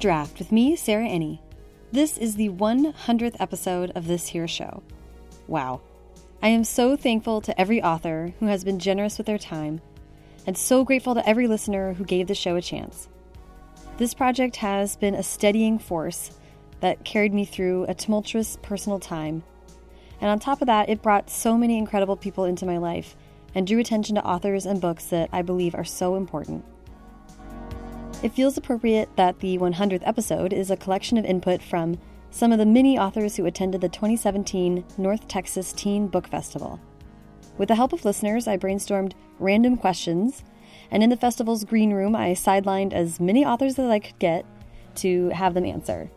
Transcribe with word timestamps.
Draft 0.00 0.38
with 0.38 0.50
me, 0.50 0.76
Sarah 0.76 1.06
Enni. 1.06 1.40
This 1.92 2.16
is 2.16 2.36
the 2.36 2.48
100th 2.48 3.36
episode 3.38 3.92
of 3.94 4.06
this 4.06 4.28
here 4.28 4.48
show. 4.48 4.82
Wow. 5.46 5.82
I 6.42 6.48
am 6.48 6.64
so 6.64 6.96
thankful 6.96 7.42
to 7.42 7.60
every 7.60 7.82
author 7.82 8.32
who 8.40 8.46
has 8.46 8.64
been 8.64 8.78
generous 8.78 9.18
with 9.18 9.26
their 9.26 9.36
time, 9.36 9.82
and 10.46 10.56
so 10.56 10.84
grateful 10.84 11.14
to 11.14 11.28
every 11.28 11.46
listener 11.46 11.92
who 11.92 12.04
gave 12.04 12.28
the 12.28 12.34
show 12.34 12.56
a 12.56 12.62
chance. 12.62 13.08
This 13.98 14.14
project 14.14 14.56
has 14.56 14.96
been 14.96 15.14
a 15.14 15.22
steadying 15.22 15.78
force 15.78 16.30
that 16.80 17.04
carried 17.04 17.34
me 17.34 17.44
through 17.44 17.84
a 17.84 17.92
tumultuous 17.92 18.56
personal 18.62 19.00
time. 19.00 19.42
And 20.22 20.30
on 20.30 20.38
top 20.38 20.62
of 20.62 20.66
that, 20.68 20.88
it 20.88 21.02
brought 21.02 21.28
so 21.28 21.58
many 21.58 21.76
incredible 21.76 22.16
people 22.16 22.46
into 22.46 22.64
my 22.64 22.78
life 22.78 23.16
and 23.54 23.66
drew 23.66 23.80
attention 23.80 24.14
to 24.14 24.24
authors 24.24 24.64
and 24.64 24.80
books 24.80 25.04
that 25.06 25.28
I 25.30 25.42
believe 25.42 25.74
are 25.74 25.84
so 25.84 26.16
important. 26.16 26.64
It 28.22 28.32
feels 28.32 28.58
appropriate 28.58 29.08
that 29.16 29.40
the 29.40 29.56
100th 29.56 30.02
episode 30.06 30.52
is 30.52 30.70
a 30.70 30.76
collection 30.76 31.16
of 31.16 31.24
input 31.24 31.62
from 31.62 31.98
some 32.30 32.52
of 32.52 32.58
the 32.58 32.66
many 32.66 32.98
authors 32.98 33.36
who 33.36 33.46
attended 33.46 33.80
the 33.80 33.88
2017 33.88 34.84
North 34.98 35.26
Texas 35.26 35.72
Teen 35.72 36.06
Book 36.06 36.28
Festival. 36.28 36.78
With 37.56 37.68
the 37.68 37.76
help 37.76 37.94
of 37.94 38.04
listeners, 38.04 38.46
I 38.46 38.58
brainstormed 38.58 39.14
random 39.38 39.78
questions, 39.78 40.44
and 40.90 41.02
in 41.02 41.08
the 41.08 41.16
festival's 41.16 41.64
green 41.64 41.94
room, 41.94 42.14
I 42.14 42.32
sidelined 42.32 42.92
as 42.92 43.20
many 43.20 43.42
authors 43.42 43.78
as 43.78 43.88
I 43.88 44.00
could 44.00 44.18
get 44.18 44.44
to 44.96 45.30
have 45.30 45.54
them 45.54 45.64
answer. 45.64 46.10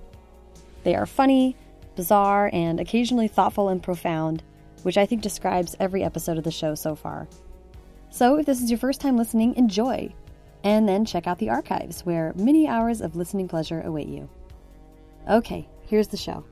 They 0.83 0.95
are 0.95 1.05
funny, 1.05 1.55
bizarre, 1.95 2.49
and 2.51 2.81
occasionally 2.81 3.29
thoughtful 3.29 3.69
and 3.69 3.81
profound, 3.81 4.43
which 4.81 4.97
I 4.97 5.05
think 5.05 5.21
describes 5.21 5.73
every 5.79 6.03
episode 6.03 6.37
of 6.37 6.43
the 6.43 6.51
show 6.51 6.75
so 6.75 6.95
far. 6.95 7.29
So, 8.09 8.35
if 8.39 8.45
this 8.45 8.61
is 8.61 8.69
your 8.69 8.77
first 8.77 8.99
time 8.99 9.15
listening, 9.15 9.55
enjoy! 9.55 10.13
And 10.63 10.87
then 10.87 11.05
check 11.05 11.27
out 11.27 11.39
the 11.39 11.49
archives, 11.49 12.05
where 12.05 12.33
many 12.35 12.67
hours 12.67 13.01
of 13.01 13.15
listening 13.15 13.47
pleasure 13.47 13.81
await 13.81 14.07
you. 14.07 14.29
Okay, 15.29 15.67
here's 15.81 16.07
the 16.07 16.17
show. 16.17 16.45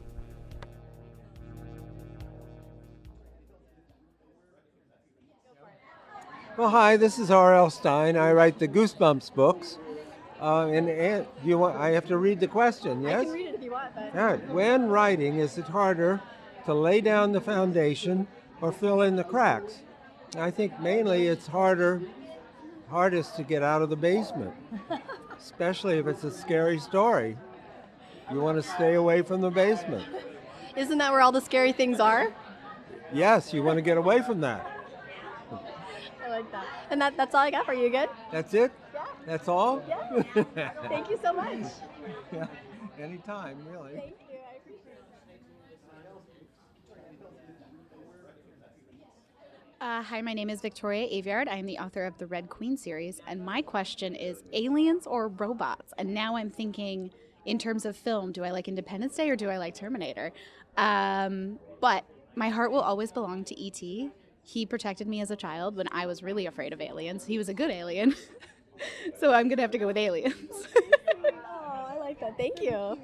Well, 6.58 6.70
hi, 6.70 6.98
this 6.98 7.18
is 7.18 7.32
R.L. 7.32 7.70
Stine. 7.70 8.18
I 8.18 8.34
write 8.34 8.60
the 8.60 8.68
Goosebumps 8.68 9.34
books. 9.34 9.78
Uh, 10.42 10.68
and, 10.68 10.90
and 10.90 11.26
you 11.44 11.58
want? 11.58 11.78
I 11.78 11.92
have 11.92 12.08
to 12.08 12.18
read 12.18 12.40
the 12.40 12.48
question. 12.48 13.02
Yes. 13.02 13.22
I 13.22 13.24
can 13.24 13.34
read 13.34 13.48
it 13.48 13.56
if 13.56 13.64
you 13.64 13.72
want. 13.72 13.96
But... 13.96 14.16
All 14.16 14.26
right. 14.26 14.50
When 14.50 14.90
writing, 14.90 15.38
is 15.38 15.58
it 15.58 15.66
harder 15.66 16.22
to 16.66 16.74
lay 16.74 17.00
down 17.00 17.32
the 17.32 17.42
foundation 17.42 18.28
or 18.60 18.72
fill 18.72 19.02
in 19.02 19.16
the 19.16 19.24
cracks? 19.24 19.80
I 20.38 20.52
think 20.52 20.80
mainly 20.80 21.28
it's 21.28 21.48
harder, 21.48 22.02
hardest 22.92 23.38
to 23.38 23.44
get 23.44 23.64
out 23.64 23.82
of 23.82 23.90
the 23.90 23.96
basement, 23.96 24.54
especially 25.40 25.98
if 25.98 26.08
it's 26.08 26.26
a 26.26 26.30
scary 26.30 26.78
story. 26.78 27.38
You 28.30 28.42
want 28.42 28.62
to 28.62 28.70
stay 28.70 28.96
away 28.96 29.22
from 29.22 29.40
the 29.40 29.50
basement. 29.50 30.06
Isn't 30.76 30.98
that 30.98 31.12
where 31.12 31.22
all 31.22 31.32
the 31.32 31.42
scary 31.42 31.72
things 31.72 32.00
are? 32.02 32.34
Yes, 33.14 33.54
you 33.54 33.64
want 33.64 33.78
to 33.78 33.82
get 33.82 33.98
away 33.98 34.22
from 34.22 34.42
that. 34.42 34.70
I 36.24 36.30
like 36.30 36.52
that. 36.52 36.66
And 36.90 37.02
that, 37.02 37.16
that's 37.16 37.34
all 37.34 37.42
I 37.42 37.52
got 37.52 37.66
for 37.66 37.74
you. 37.74 37.90
Good? 37.90 38.10
That's 38.32 38.54
it? 38.54 38.72
Yeah. 38.94 39.06
That's 39.26 39.48
all? 39.48 39.82
Yeah. 39.88 40.24
Thank 40.88 41.10
you 41.10 41.20
so 41.22 41.34
much. 41.34 41.60
yeah. 42.34 42.48
Anytime, 43.00 43.58
really. 43.72 43.94
Thank 43.94 44.16
you. 44.30 44.38
I 44.38 44.58
appreciate 44.58 44.94
it. 44.98 45.12
Uh, 49.82 50.04
hi, 50.04 50.22
my 50.22 50.32
name 50.32 50.48
is 50.48 50.62
Victoria 50.62 51.08
Aveyard. 51.08 51.48
I 51.48 51.56
am 51.56 51.66
the 51.66 51.80
author 51.80 52.06
of 52.06 52.16
the 52.20 52.28
Red 52.28 52.50
Queen 52.50 52.78
series, 52.78 53.20
and 53.26 53.44
my 53.44 53.64
question 53.64 54.14
is 54.14 54.44
aliens 54.54 55.08
or 55.08 55.30
robots? 55.30 55.92
And 55.98 56.14
now 56.14 56.36
I'm 56.36 56.52
thinking 56.52 57.10
in 57.48 57.58
terms 57.58 57.84
of 57.86 57.98
film 57.98 58.32
do 58.32 58.44
I 58.44 58.52
like 58.52 58.68
Independence 58.68 59.16
Day 59.16 59.28
or 59.32 59.36
do 59.36 59.50
I 59.50 59.58
like 59.58 59.74
Terminator? 59.74 60.34
Um, 60.78 61.58
but 61.80 62.06
my 62.36 62.50
heart 62.50 62.72
will 62.72 62.82
always 62.82 63.12
belong 63.12 63.44
to 63.46 63.60
E.T. 63.60 64.12
He 64.44 64.68
protected 64.68 65.08
me 65.08 65.20
as 65.20 65.32
a 65.32 65.36
child 65.36 65.76
when 65.76 65.88
I 65.92 66.06
was 66.06 66.22
really 66.22 66.46
afraid 66.46 66.74
of 66.74 66.80
aliens. 66.80 67.26
He 67.26 67.40
was 67.40 67.50
a 67.50 67.54
good 67.56 67.72
alien. 67.72 68.14
so 69.20 69.34
I'm 69.34 69.48
going 69.48 69.58
to 69.58 69.64
have 69.64 69.72
to 69.72 69.80
go 69.80 69.88
with 69.88 69.98
aliens. 69.98 70.68
Oh, 71.64 71.86
I 71.88 71.98
like 71.98 72.20
that. 72.20 72.38
Thank 72.38 72.62
you. 72.62 72.98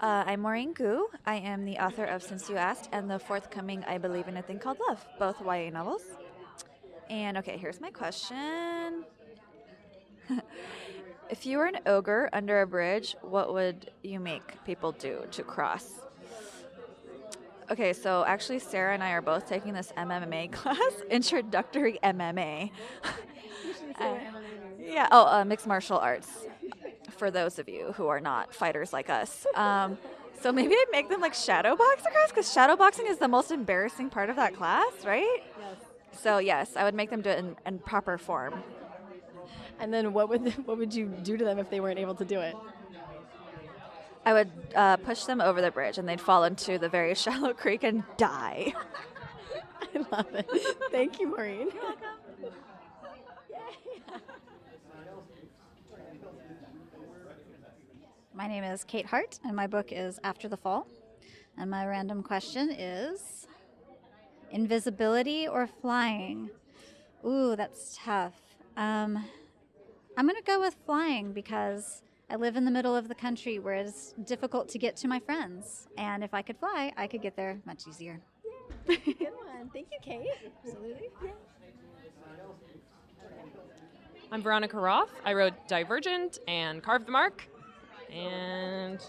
Uh, 0.00 0.24
I'm 0.26 0.40
Maurene 0.40 0.72
Goo. 0.72 1.08
I 1.26 1.34
am 1.34 1.66
the 1.66 1.76
author 1.76 2.04
of 2.04 2.22
Since 2.22 2.48
You 2.48 2.56
Asked 2.56 2.88
and 2.90 3.10
the 3.10 3.18
forthcoming 3.18 3.84
I 3.86 3.98
Believe 3.98 4.28
in 4.28 4.38
a 4.38 4.42
Thing 4.42 4.58
Called 4.58 4.78
Love, 4.88 5.04
both 5.18 5.42
YA 5.44 5.68
novels. 5.68 6.00
And 7.10 7.36
okay, 7.36 7.58
here's 7.58 7.82
my 7.82 7.90
question. 7.90 9.04
if 11.28 11.44
you 11.44 11.58
were 11.58 11.66
an 11.66 11.80
ogre 11.84 12.30
under 12.32 12.62
a 12.62 12.66
bridge, 12.66 13.14
what 13.20 13.52
would 13.52 13.90
you 14.02 14.20
make 14.20 14.64
people 14.64 14.92
do 14.92 15.20
to 15.32 15.42
cross? 15.42 15.90
Okay, 17.70 17.92
so 17.92 18.24
actually, 18.26 18.60
Sarah 18.60 18.94
and 18.94 19.04
I 19.04 19.10
are 19.10 19.20
both 19.20 19.46
taking 19.46 19.74
this 19.74 19.92
MMA 19.98 20.50
class, 20.52 20.92
introductory 21.10 21.98
MMA. 22.02 22.70
Uh, 24.00 24.16
yeah, 24.78 25.06
oh, 25.12 25.26
uh, 25.26 25.44
mixed 25.44 25.66
martial 25.66 25.98
arts 25.98 26.46
for 27.20 27.30
those 27.30 27.58
of 27.58 27.68
you 27.68 27.92
who 27.98 28.08
are 28.08 28.18
not 28.18 28.54
fighters 28.54 28.94
like 28.94 29.10
us. 29.10 29.46
Um, 29.54 29.98
so 30.40 30.50
maybe 30.50 30.72
I'd 30.74 30.86
make 30.90 31.10
them 31.10 31.20
like 31.20 31.34
shadow 31.34 31.76
box 31.76 32.00
across 32.06 32.30
because 32.30 32.50
shadow 32.50 32.76
boxing 32.76 33.06
is 33.06 33.18
the 33.18 33.28
most 33.28 33.50
embarrassing 33.50 34.08
part 34.08 34.30
of 34.30 34.36
that 34.36 34.54
class, 34.54 34.90
right? 35.04 35.42
Yes. 35.58 35.76
So 36.18 36.38
yes, 36.38 36.76
I 36.76 36.84
would 36.84 36.94
make 36.94 37.10
them 37.10 37.20
do 37.20 37.28
it 37.28 37.38
in, 37.38 37.56
in 37.66 37.78
proper 37.78 38.16
form. 38.16 38.62
And 39.78 39.92
then 39.92 40.14
what 40.14 40.30
would 40.30 40.50
what 40.66 40.78
would 40.78 40.94
you 40.94 41.06
do 41.06 41.36
to 41.36 41.44
them 41.44 41.58
if 41.58 41.68
they 41.68 41.78
weren't 41.78 41.98
able 41.98 42.14
to 42.14 42.24
do 42.24 42.40
it? 42.40 42.56
I 44.24 44.32
would 44.32 44.50
uh, 44.74 44.96
push 44.96 45.24
them 45.24 45.42
over 45.42 45.60
the 45.60 45.70
bridge 45.70 45.98
and 45.98 46.08
they'd 46.08 46.20
fall 46.22 46.44
into 46.44 46.78
the 46.78 46.88
very 46.88 47.14
shallow 47.24 47.52
creek 47.52 47.84
and 47.84 48.02
die. 48.16 48.72
I 49.94 49.98
love 50.10 50.34
it. 50.34 50.48
Thank 50.90 51.20
you, 51.20 51.28
Maurene. 51.28 51.68
My 58.32 58.46
name 58.46 58.62
is 58.62 58.84
Kate 58.84 59.06
Hart, 59.06 59.40
and 59.44 59.56
my 59.56 59.66
book 59.66 59.88
is 59.90 60.20
After 60.22 60.48
the 60.48 60.56
Fall. 60.56 60.86
And 61.58 61.68
my 61.68 61.84
random 61.84 62.22
question 62.22 62.70
is 62.70 63.48
invisibility 64.52 65.48
or 65.48 65.66
flying? 65.66 66.48
Ooh, 67.26 67.56
that's 67.56 67.98
tough. 68.02 68.40
Um, 68.76 69.24
I'm 70.16 70.26
going 70.26 70.40
to 70.40 70.46
go 70.46 70.60
with 70.60 70.76
flying 70.86 71.32
because 71.32 72.02
I 72.30 72.36
live 72.36 72.54
in 72.54 72.64
the 72.64 72.70
middle 72.70 72.94
of 72.94 73.08
the 73.08 73.16
country 73.16 73.58
where 73.58 73.74
it's 73.74 74.14
difficult 74.24 74.68
to 74.70 74.78
get 74.78 74.96
to 74.98 75.08
my 75.08 75.18
friends. 75.18 75.88
And 75.98 76.22
if 76.22 76.32
I 76.32 76.42
could 76.42 76.56
fly, 76.56 76.92
I 76.96 77.08
could 77.08 77.22
get 77.22 77.34
there 77.34 77.58
much 77.66 77.88
easier. 77.88 78.20
Good 78.86 78.98
one. 79.06 79.70
Thank 79.72 79.88
you, 79.90 79.98
Kate. 80.00 80.28
Absolutely. 80.64 81.10
I'm 84.30 84.40
Veronica 84.40 84.78
Roth. 84.78 85.10
I 85.24 85.34
wrote 85.34 85.66
Divergent 85.66 86.38
and 86.46 86.80
Carve 86.80 87.04
the 87.04 87.12
Mark. 87.12 87.48
And 88.12 89.00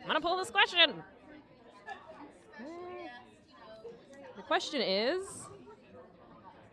I'm 0.00 0.08
going 0.08 0.14
to 0.14 0.20
pull 0.20 0.36
this 0.36 0.50
question. 0.50 0.90
Hmm. 2.56 3.06
The 4.36 4.42
question 4.42 4.80
is 4.80 5.46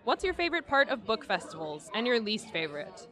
What's 0.04 0.24
your 0.24 0.34
favorite 0.34 0.68
part 0.68 0.90
of 0.90 1.06
book 1.06 1.24
festivals 1.24 1.90
and 1.94 2.06
your 2.06 2.20
least 2.20 2.52
favorite? 2.52 3.08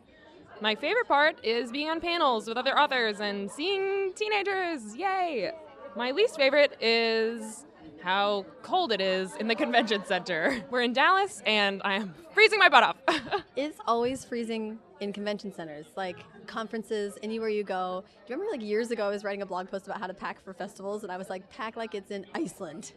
My 0.60 0.76
favorite 0.76 1.08
part 1.08 1.44
is 1.44 1.72
being 1.72 1.90
on 1.90 2.02
panels 2.02 2.48
with 2.48 2.58
other 2.58 2.78
authors 2.78 3.22
and 3.22 3.50
seeing 3.50 4.12
teenagers. 4.14 4.96
Yay! 4.96 5.52
My 5.96 6.12
least 6.12 6.36
favorite 6.36 6.78
is 6.82 7.66
how 8.04 8.46
cold 8.64 8.92
it 8.92 9.02
is 9.02 9.36
in 9.36 9.48
the 9.48 9.56
convention 9.56 10.04
center. 10.06 10.64
We're 10.70 10.82
in 10.82 10.94
Dallas 10.94 11.42
and 11.46 11.82
I 11.84 11.96
am 11.96 12.14
freezing 12.34 12.60
my 12.60 12.70
butt 12.70 12.84
off. 12.84 12.98
It's 13.56 13.78
always 13.86 14.24
freezing 14.24 14.80
in 15.02 15.12
convention 15.12 15.54
centers, 15.54 15.86
like 15.96 16.18
conferences, 16.48 17.18
anywhere 17.22 17.50
you 17.50 17.64
go. 17.64 18.04
Do 18.26 18.34
you 18.34 18.40
remember 18.40 18.52
like 18.58 18.66
years 18.66 18.90
ago 18.92 19.06
I 19.06 19.10
was 19.10 19.24
writing 19.24 19.42
a 19.42 19.46
blog 19.46 19.70
post 19.70 19.86
about 19.86 20.00
how 20.00 20.08
to 20.08 20.14
pack 20.14 20.44
for 20.44 20.54
festivals 20.54 21.04
and 21.04 21.12
I 21.12 21.18
was 21.18 21.30
like, 21.30 21.50
pack 21.50 21.76
like 21.76 21.94
it's 21.94 22.12
in 22.12 22.26
Iceland. 22.34 22.94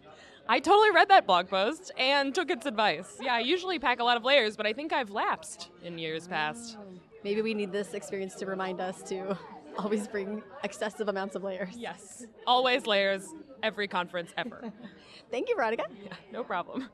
I 0.48 0.60
totally 0.60 0.90
read 0.90 1.08
that 1.08 1.26
blog 1.26 1.48
post 1.48 1.90
and 1.98 2.34
took 2.34 2.50
its 2.50 2.66
advice. 2.66 3.16
Yeah, 3.20 3.34
I 3.34 3.40
usually 3.40 3.78
pack 3.78 3.98
a 4.00 4.04
lot 4.04 4.16
of 4.16 4.24
layers, 4.24 4.56
but 4.56 4.66
I 4.66 4.72
think 4.72 4.92
I've 4.92 5.10
lapsed 5.10 5.70
in 5.82 5.98
years 5.98 6.28
past. 6.28 6.76
Oh, 6.78 6.84
maybe 7.24 7.42
we 7.42 7.52
need 7.54 7.72
this 7.72 7.94
experience 7.94 8.34
to 8.36 8.46
remind 8.46 8.80
us 8.80 9.02
to 9.04 9.36
always 9.78 10.06
bring 10.06 10.42
excessive 10.62 11.08
amounts 11.08 11.34
of 11.34 11.42
layers. 11.42 11.76
Yes, 11.76 12.26
always 12.46 12.86
layers, 12.86 13.34
every 13.64 13.88
conference 13.88 14.30
ever. 14.36 14.70
Thank 15.30 15.48
you, 15.48 15.56
Veronica. 15.56 15.84
yeah, 16.04 16.12
no 16.30 16.44
problem. 16.44 16.88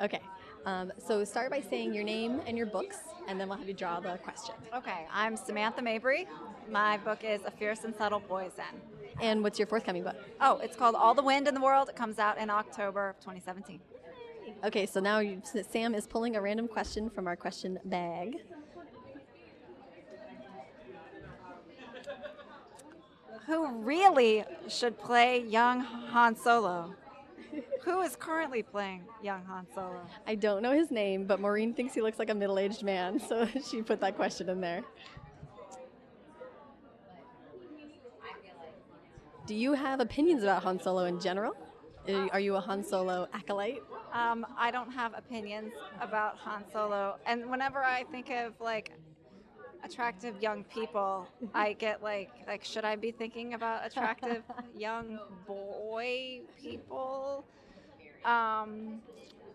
Okay. 0.00 0.20
Um, 0.66 0.92
so 0.98 1.24
start 1.24 1.50
by 1.50 1.60
saying 1.60 1.94
your 1.94 2.04
name 2.04 2.42
and 2.46 2.58
your 2.58 2.66
books, 2.66 2.98
and 3.26 3.40
then 3.40 3.48
we'll 3.48 3.56
have 3.56 3.68
you 3.68 3.74
draw 3.74 4.00
the 4.00 4.18
question. 4.18 4.54
Okay, 4.74 5.06
I'm 5.10 5.36
Samantha 5.36 5.80
Mabry. 5.80 6.26
My 6.70 6.98
book 6.98 7.20
is 7.24 7.40
A 7.46 7.50
Fierce 7.50 7.84
and 7.84 7.94
Subtle 7.94 8.20
Poison. 8.20 8.64
And 9.20 9.42
what's 9.42 9.58
your 9.58 9.66
forthcoming 9.66 10.02
book? 10.02 10.16
Oh, 10.40 10.58
it's 10.58 10.76
called 10.76 10.94
All 10.94 11.14
the 11.14 11.22
Wind 11.22 11.48
in 11.48 11.54
the 11.54 11.60
World. 11.60 11.88
It 11.88 11.96
comes 11.96 12.18
out 12.18 12.38
in 12.38 12.50
October 12.50 13.08
of 13.08 13.20
2017. 13.20 13.80
Okay, 14.64 14.86
so 14.86 15.00
now 15.00 15.20
you, 15.20 15.40
Sam 15.70 15.94
is 15.94 16.06
pulling 16.06 16.36
a 16.36 16.42
random 16.42 16.68
question 16.68 17.08
from 17.08 17.26
our 17.26 17.36
question 17.36 17.78
bag. 17.84 18.38
Who 23.48 23.68
really 23.78 24.44
should 24.68 24.98
play 24.98 25.40
young 25.40 25.80
Han 25.80 26.36
Solo? 26.36 26.94
Who 27.82 28.02
is 28.02 28.14
currently 28.14 28.62
playing 28.62 29.04
young 29.22 29.44
Han 29.46 29.66
Solo? 29.74 30.00
I 30.26 30.34
don't 30.34 30.62
know 30.62 30.72
his 30.72 30.90
name, 30.90 31.24
but 31.24 31.40
Maurene 31.40 31.74
thinks 31.74 31.94
he 31.94 32.02
looks 32.02 32.18
like 32.18 32.28
a 32.30 32.34
middle 32.34 32.58
aged 32.58 32.82
man, 32.82 33.18
so 33.18 33.48
she 33.70 33.82
put 33.82 34.00
that 34.00 34.16
question 34.16 34.48
in 34.50 34.60
there. 34.60 34.82
Do 39.46 39.54
you 39.54 39.72
have 39.72 40.00
opinions 40.00 40.42
about 40.42 40.62
Han 40.64 40.78
Solo 40.80 41.04
in 41.04 41.18
general? 41.18 41.54
Are- 42.06 42.28
Are 42.34 42.40
you 42.40 42.54
a 42.56 42.60
Han 42.60 42.84
Solo 42.84 43.26
acolyte? 43.32 43.82
Um, 44.12 44.46
I 44.58 44.70
don't 44.70 44.90
have 44.92 45.14
opinions 45.16 45.72
about 46.00 46.36
Han 46.38 46.64
Solo, 46.72 47.16
and 47.26 47.50
whenever 47.50 47.82
I 47.82 48.04
think 48.10 48.30
of 48.30 48.52
like 48.60 48.92
attractive 49.84 50.40
young 50.42 50.64
people, 50.64 51.28
I 51.54 51.72
get 51.74 52.02
like 52.02 52.30
like 52.46 52.64
should 52.64 52.84
I 52.84 52.96
be 52.96 53.10
thinking 53.10 53.54
about 53.54 53.86
attractive 53.86 54.42
young 54.76 55.18
boy 55.46 56.40
people? 56.60 57.44
Um, 58.24 59.00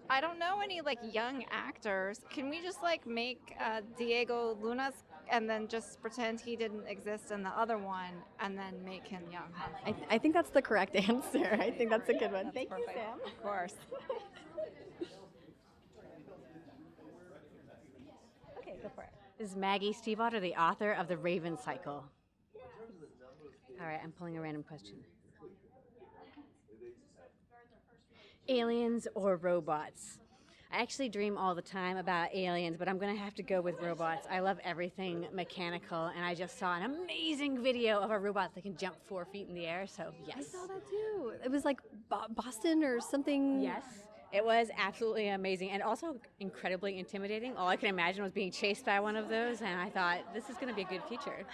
I 0.09 0.21
don't 0.21 0.39
know 0.39 0.59
any 0.63 0.81
like 0.81 0.99
young 1.13 1.45
actors. 1.51 2.19
Can 2.29 2.49
we 2.49 2.61
just 2.61 2.81
like 2.83 3.05
make 3.07 3.39
uh, 3.59 3.81
Diego 3.97 4.57
Lunas 4.61 4.93
and 5.31 5.49
then 5.49 5.67
just 5.67 6.01
pretend 6.01 6.39
he 6.41 6.55
didn't 6.55 6.85
exist 6.87 7.31
in 7.31 7.43
the 7.43 7.49
other 7.49 7.77
one, 7.77 8.13
and 8.39 8.57
then 8.57 8.83
make 8.85 9.07
him 9.07 9.23
young? 9.31 9.51
I, 9.85 9.91
th- 9.91 10.07
I 10.09 10.17
think 10.17 10.33
that's 10.33 10.49
the 10.51 10.61
correct 10.61 10.95
answer. 11.09 11.57
I 11.59 11.71
think 11.71 11.89
that's 11.89 12.09
a 12.09 12.13
good 12.13 12.31
one. 12.31 12.51
Thank 12.53 12.69
you, 12.71 12.85
Sam. 12.93 13.19
Of 13.25 13.41
course. 13.41 13.73
Okay, 18.57 18.75
go 18.81 18.89
for 18.95 19.03
it. 19.03 19.09
This 19.37 19.49
is 19.49 19.55
Maggie 19.55 19.93
Stiefvater, 19.93 20.39
the 20.39 20.53
author 20.53 20.91
of 20.91 21.07
The 21.07 21.17
Raven 21.17 21.57
Cycle. 21.57 22.03
All 23.81 23.87
right, 23.87 23.99
I'm 24.03 24.11
pulling 24.11 24.37
a 24.37 24.41
random 24.41 24.61
question. 24.63 24.95
Aliens 28.47 29.07
or 29.15 29.37
robots? 29.37 30.19
I 30.71 30.81
actually 30.81 31.09
dream 31.09 31.37
all 31.37 31.55
the 31.55 31.61
time 31.61 31.97
about 31.97 32.33
aliens, 32.33 32.77
but 32.77 32.87
I'm 32.87 32.97
going 32.99 33.15
to 33.15 33.21
have 33.21 33.33
to 33.35 33.43
go 33.43 33.59
with 33.61 33.81
robots. 33.81 34.27
I 34.29 34.39
love 34.39 34.59
everything 34.63 35.27
mechanical, 35.33 36.11
and 36.15 36.23
I 36.23 36.35
just 36.35 36.59
saw 36.59 36.75
an 36.75 36.83
amazing 36.83 37.63
video 37.63 37.99
of 37.99 38.11
a 38.11 38.19
robot 38.19 38.53
that 38.53 38.61
can 38.61 38.77
jump 38.77 38.95
four 39.07 39.25
feet 39.25 39.47
in 39.47 39.55
the 39.55 39.65
air, 39.65 39.87
so 39.87 40.11
yes. 40.27 40.37
I 40.37 40.41
saw 40.43 40.67
that 40.67 40.89
too. 40.89 41.33
It 41.43 41.49
was 41.49 41.65
like 41.65 41.79
Bo- 42.09 42.27
Boston 42.29 42.83
or 42.83 42.99
something. 42.99 43.61
Yes. 43.61 43.83
It 44.33 44.43
was 44.43 44.69
absolutely 44.75 45.29
amazing 45.29 45.69
and 45.69 45.83
also 45.83 46.17
incredibly 46.39 46.97
intimidating. 46.97 47.55
All 47.55 47.67
I 47.67 47.75
could 47.75 47.89
imagine 47.89 48.23
was 48.23 48.31
being 48.31 48.51
chased 48.51 48.83
by 48.83 48.99
one 48.99 49.15
of 49.15 49.29
those, 49.29 49.61
and 49.61 49.79
I 49.79 49.89
thought, 49.91 50.33
this 50.33 50.49
is 50.49 50.55
going 50.55 50.69
to 50.69 50.73
be 50.73 50.81
a 50.81 50.85
good 50.85 51.03
feature. 51.03 51.45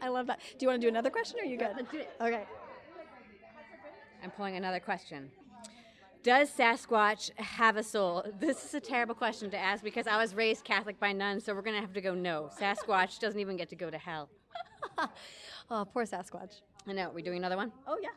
I 0.00 0.08
love 0.08 0.28
that. 0.28 0.38
Do 0.56 0.64
you 0.64 0.68
want 0.68 0.80
to 0.80 0.86
do 0.86 0.88
another 0.88 1.10
question 1.10 1.40
or 1.40 1.42
are 1.42 1.46
you 1.46 1.56
good? 1.56 1.72
let's 1.76 1.90
do 1.90 1.98
it. 1.98 2.10
Okay. 2.20 2.44
I'm 4.22 4.30
pulling 4.30 4.54
another 4.54 4.78
question. 4.78 5.32
Does 6.22 6.48
Sasquatch 6.52 7.36
have 7.40 7.76
a 7.76 7.82
soul? 7.82 8.24
This 8.38 8.64
is 8.64 8.74
a 8.74 8.80
terrible 8.80 9.16
question 9.16 9.50
to 9.50 9.58
ask 9.58 9.82
because 9.82 10.06
I 10.06 10.16
was 10.16 10.36
raised 10.36 10.62
Catholic 10.62 11.00
by 11.00 11.12
nuns, 11.12 11.44
so 11.44 11.52
we're 11.52 11.62
going 11.62 11.74
to 11.74 11.80
have 11.80 11.92
to 11.94 12.00
go 12.00 12.14
no. 12.14 12.50
Sasquatch 12.60 13.18
doesn't 13.18 13.40
even 13.40 13.56
get 13.56 13.68
to 13.70 13.76
go 13.76 13.90
to 13.90 13.98
hell. 13.98 14.28
Oh, 15.70 15.86
poor 15.90 16.04
Sasquatch. 16.04 16.60
I 16.86 16.92
know. 16.92 17.10
We're 17.14 17.24
doing 17.24 17.38
another 17.38 17.56
one? 17.56 17.72
Oh, 17.86 17.96
yeah. 18.02 18.10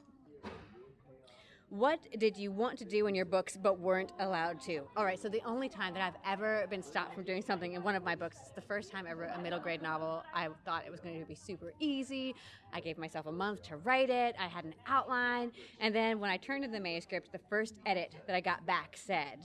What 1.69 2.00
did 2.19 2.38
you 2.38 2.51
want 2.51 2.77
to 2.79 2.85
do 2.85 3.07
in 3.07 3.15
your 3.15 3.25
books 3.25 3.57
but 3.62 3.79
weren't 3.79 4.12
allowed 4.19 4.62
to? 4.62 4.83
All 4.95 5.03
right, 5.03 5.19
so 5.19 5.27
the 5.27 5.41
only 5.45 5.67
time 5.67 5.94
that 5.95 6.03
I've 6.03 6.31
ever 6.31 6.67
been 6.69 6.83
stopped 6.83 7.15
from 7.15 7.23
doing 7.23 7.41
something 7.41 7.73
in 7.73 7.81
one 7.81 7.95
of 7.95 8.03
my 8.03 8.15
books 8.15 8.38
is 8.38 8.51
the 8.53 8.62
first 8.62 8.91
time 8.91 9.06
I 9.07 9.13
wrote 9.13 9.31
a 9.35 9.41
middle 9.41 9.59
grade 9.59 9.81
novel. 9.81 10.23
I 10.33 10.47
thought 10.63 10.83
it 10.85 10.91
was 10.91 11.00
going 11.00 11.19
to 11.19 11.25
be 11.25 11.33
super 11.33 11.73
easy. 11.79 12.35
I 12.71 12.79
gave 12.79 13.00
myself 13.00 13.25
a 13.25 13.31
month 13.31 13.63
to 13.63 13.77
write 13.77 14.12
it, 14.12 14.35
I 14.39 14.47
had 14.47 14.63
an 14.63 14.75
outline, 14.85 15.51
and 15.79 15.94
then 15.94 16.19
when 16.19 16.29
I 16.29 16.38
turned 16.38 16.63
in 16.63 16.71
the 16.71 16.79
manuscript, 16.79 17.31
the 17.31 17.41
first 17.50 17.79
edit 17.85 18.15
that 18.27 18.35
I 18.35 18.41
got 18.41 18.65
back 18.67 18.95
said, 18.95 19.39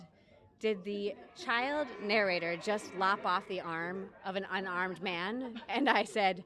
did 0.61 0.85
the 0.85 1.15
child 1.43 1.89
narrator 2.03 2.55
just 2.59 2.95
lop 2.97 3.25
off 3.25 3.49
the 3.49 3.63
arm 3.63 4.11
of 4.27 4.37
an 4.37 4.47
unarmed 4.53 5.03
man? 5.03 5.59
And 5.71 5.89
I 5.89 6.05
said, 6.05 6.45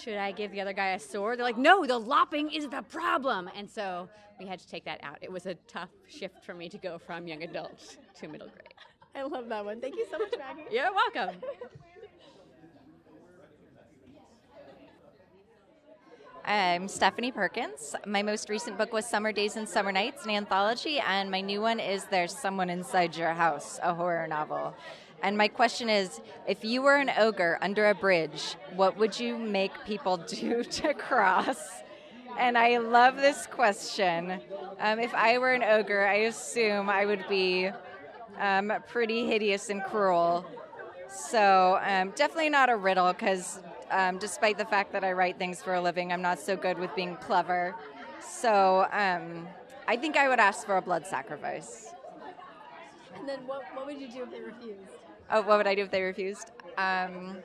should 0.00 0.16
I 0.16 0.32
give 0.32 0.52
the 0.52 0.60
other 0.60 0.72
guy 0.72 0.88
a 0.88 0.98
sword? 0.98 1.38
They're 1.38 1.44
like, 1.44 1.58
no, 1.58 1.86
the 1.86 1.98
lopping 1.98 2.50
is 2.50 2.68
the 2.68 2.82
problem. 2.82 3.50
And 3.56 3.70
so 3.70 4.08
we 4.38 4.46
had 4.46 4.58
to 4.58 4.68
take 4.68 4.84
that 4.84 5.00
out. 5.02 5.18
It 5.20 5.30
was 5.30 5.46
a 5.46 5.54
tough 5.68 5.90
shift 6.08 6.44
for 6.44 6.54
me 6.54 6.68
to 6.68 6.78
go 6.78 6.98
from 6.98 7.26
young 7.26 7.42
adult 7.42 7.96
to 8.20 8.28
middle 8.28 8.48
grade. 8.48 8.74
I 9.14 9.22
love 9.22 9.48
that 9.48 9.64
one. 9.64 9.80
Thank 9.80 9.96
you 9.96 10.06
so 10.10 10.18
much, 10.18 10.34
Maggie. 10.38 10.64
You're 10.70 10.92
welcome. 10.92 11.36
I'm 16.44 16.88
Stephanie 16.88 17.30
Perkins. 17.30 17.94
My 18.04 18.22
most 18.22 18.48
recent 18.48 18.76
book 18.76 18.92
was 18.92 19.06
Summer 19.06 19.30
Days 19.30 19.54
and 19.56 19.68
Summer 19.68 19.92
Nights, 19.92 20.24
an 20.24 20.30
anthology, 20.30 20.98
and 20.98 21.30
my 21.30 21.40
new 21.40 21.60
one 21.60 21.78
is 21.78 22.04
There's 22.06 22.36
Someone 22.36 22.68
Inside 22.68 23.16
Your 23.16 23.32
House, 23.32 23.78
a 23.80 23.94
horror 23.94 24.26
novel. 24.26 24.74
And 25.22 25.38
my 25.38 25.48
question 25.48 25.88
is 25.88 26.20
if 26.46 26.64
you 26.64 26.82
were 26.82 26.96
an 26.96 27.10
ogre 27.16 27.58
under 27.62 27.88
a 27.88 27.94
bridge, 27.94 28.56
what 28.74 28.96
would 28.98 29.18
you 29.18 29.38
make 29.38 29.72
people 29.84 30.16
do 30.28 30.64
to 30.64 30.94
cross? 30.94 31.58
And 32.38 32.56
I 32.58 32.78
love 32.78 33.16
this 33.16 33.46
question. 33.46 34.40
Um, 34.80 34.98
if 34.98 35.14
I 35.14 35.38
were 35.38 35.52
an 35.52 35.62
ogre, 35.62 36.06
I 36.06 36.14
assume 36.14 36.88
I 36.88 37.04
would 37.04 37.24
be 37.28 37.70
um, 38.40 38.72
pretty 38.88 39.26
hideous 39.26 39.70
and 39.70 39.82
cruel. 39.84 40.44
So 41.08 41.78
um, 41.82 42.10
definitely 42.16 42.48
not 42.48 42.70
a 42.70 42.76
riddle 42.76 43.12
because 43.12 43.60
um, 43.90 44.18
despite 44.18 44.56
the 44.56 44.64
fact 44.64 44.92
that 44.92 45.04
I 45.04 45.12
write 45.12 45.38
things 45.38 45.62
for 45.62 45.74
a 45.74 45.80
living, 45.80 46.10
I'm 46.10 46.22
not 46.22 46.40
so 46.40 46.56
good 46.56 46.78
with 46.78 46.94
being 46.96 47.16
clever. 47.16 47.74
So 48.20 48.86
um, 48.90 49.46
I 49.86 49.96
think 49.96 50.16
I 50.16 50.28
would 50.28 50.40
ask 50.40 50.66
for 50.66 50.78
a 50.78 50.82
blood 50.82 51.06
sacrifice. 51.06 51.92
And 53.14 53.28
then 53.28 53.40
what, 53.46 53.62
what 53.74 53.86
would 53.86 54.00
you 54.00 54.08
do 54.08 54.22
if 54.22 54.30
they 54.30 54.40
refused? 54.40 55.01
Oh, 55.30 55.42
what 55.42 55.58
would 55.58 55.66
I 55.66 55.74
do 55.74 55.82
if 55.82 55.90
they 55.90 56.02
refused? 56.02 56.50
Um, 56.76 57.38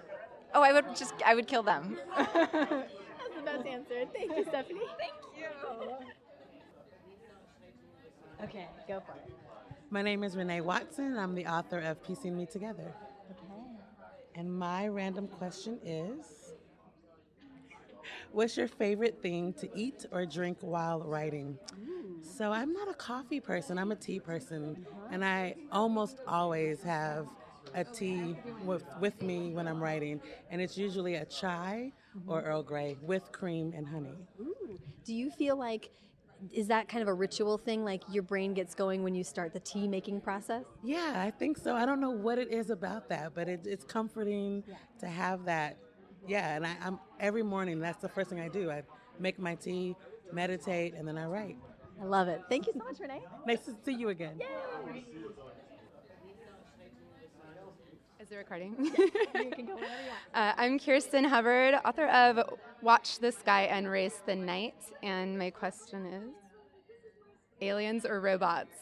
oh, 0.53 0.61
I 0.61 0.73
would 0.73 0.95
just 0.95 1.13
I 1.25 1.35
would 1.35 1.47
kill 1.47 1.63
them. 1.63 1.97
That's 2.17 2.31
the 2.31 3.41
best 3.43 3.65
answer. 3.65 4.05
Thank 4.13 4.35
you, 4.35 4.43
Stephanie. 4.43 4.81
Thank 4.99 5.13
you. 5.37 5.45
Okay, 8.43 8.67
go 8.87 8.99
for 8.99 9.13
it. 9.13 9.33
My 9.89 10.01
name 10.01 10.23
is 10.23 10.35
Renee 10.35 10.61
Watson. 10.61 11.17
I'm 11.17 11.33
the 11.33 11.45
author 11.45 11.79
of 11.79 12.03
Piecing 12.03 12.35
Me 12.37 12.45
Together. 12.45 12.93
Okay. 13.31 13.61
And 14.35 14.53
my 14.53 14.87
random 14.87 15.27
question 15.27 15.79
is 15.83 16.53
What's 18.31 18.57
your 18.57 18.67
favorite 18.67 19.21
thing 19.21 19.53
to 19.53 19.69
eat 19.77 20.05
or 20.11 20.25
drink 20.25 20.57
while 20.61 20.99
writing? 21.01 21.57
So 22.21 22.51
I'm 22.51 22.73
not 22.73 22.89
a 22.89 22.93
coffee 22.93 23.39
person, 23.39 23.77
I'm 23.77 23.91
a 23.91 23.95
tea 23.95 24.19
person. 24.19 24.85
And 25.11 25.23
I 25.23 25.55
almost 25.71 26.19
always 26.27 26.83
have 26.83 27.27
a 27.73 27.83
tea 27.83 28.35
with, 28.63 28.83
with 28.99 29.21
me 29.21 29.53
when 29.53 29.67
I'm 29.67 29.81
writing. 29.81 30.21
And 30.49 30.61
it's 30.61 30.77
usually 30.77 31.15
a 31.15 31.25
chai 31.25 31.91
or 32.27 32.39
mm-hmm. 32.39 32.49
Earl 32.49 32.63
Grey 32.63 32.97
with 33.01 33.31
cream 33.31 33.73
and 33.75 33.87
honey. 33.87 34.15
Ooh. 34.39 34.79
Do 35.05 35.13
you 35.13 35.31
feel 35.31 35.57
like 35.57 35.91
is 36.51 36.67
that 36.67 36.87
kind 36.87 37.01
of 37.01 37.07
a 37.07 37.13
ritual 37.13 37.57
thing? 37.57 37.83
Like 37.83 38.03
your 38.11 38.23
brain 38.23 38.53
gets 38.53 38.75
going 38.75 39.03
when 39.03 39.15
you 39.15 39.23
start 39.23 39.53
the 39.53 39.59
tea 39.59 39.87
making 39.87 40.21
process? 40.21 40.65
Yeah, 40.83 41.13
I 41.15 41.31
think 41.31 41.57
so. 41.57 41.75
I 41.75 41.85
don't 41.85 41.99
know 41.99 42.11
what 42.11 42.37
it 42.37 42.51
is 42.51 42.69
about 42.69 43.09
that, 43.09 43.33
but 43.33 43.47
it, 43.47 43.61
it's 43.65 43.83
comforting 43.83 44.63
to 44.99 45.07
have 45.07 45.45
that. 45.45 45.77
Yeah, 46.27 46.55
and 46.55 46.65
I, 46.65 46.75
I'm 46.83 46.99
every 47.19 47.43
morning. 47.43 47.79
That's 47.79 48.01
the 48.01 48.09
first 48.09 48.29
thing 48.29 48.39
I 48.39 48.49
do. 48.49 48.69
I 48.69 48.83
make 49.19 49.39
my 49.39 49.55
tea, 49.55 49.95
meditate, 50.31 50.93
and 50.93 51.07
then 51.07 51.17
I 51.17 51.25
write. 51.25 51.57
I 51.99 52.05
love 52.05 52.27
it. 52.27 52.41
Thank 52.49 52.67
you 52.67 52.73
so 52.73 52.83
much, 52.83 52.99
Renee. 52.99 53.21
Nice 53.45 53.65
to 53.65 53.75
see 53.83 53.93
you 53.93 54.09
again. 54.09 54.39
Is 58.27 58.33
it 58.33 58.35
recording? 58.39 58.75
you 58.77 58.91
can 58.91 59.65
go 59.65 59.75
whenever 59.75 60.01
you 60.03 60.09
want. 60.09 60.19
Uh, 60.33 60.51
I'm 60.57 60.77
Kirsten 60.77 61.23
Hubbard, 61.23 61.75
author 61.85 62.07
of 62.07 62.41
Watch 62.81 63.19
the 63.19 63.31
Sky 63.31 63.63
and 63.63 63.89
Race 63.89 64.21
the 64.25 64.35
Night, 64.35 64.75
and 65.01 65.39
my 65.39 65.49
question 65.49 66.05
is 66.05 66.33
aliens 67.61 68.05
or 68.05 68.19
robots? 68.19 68.75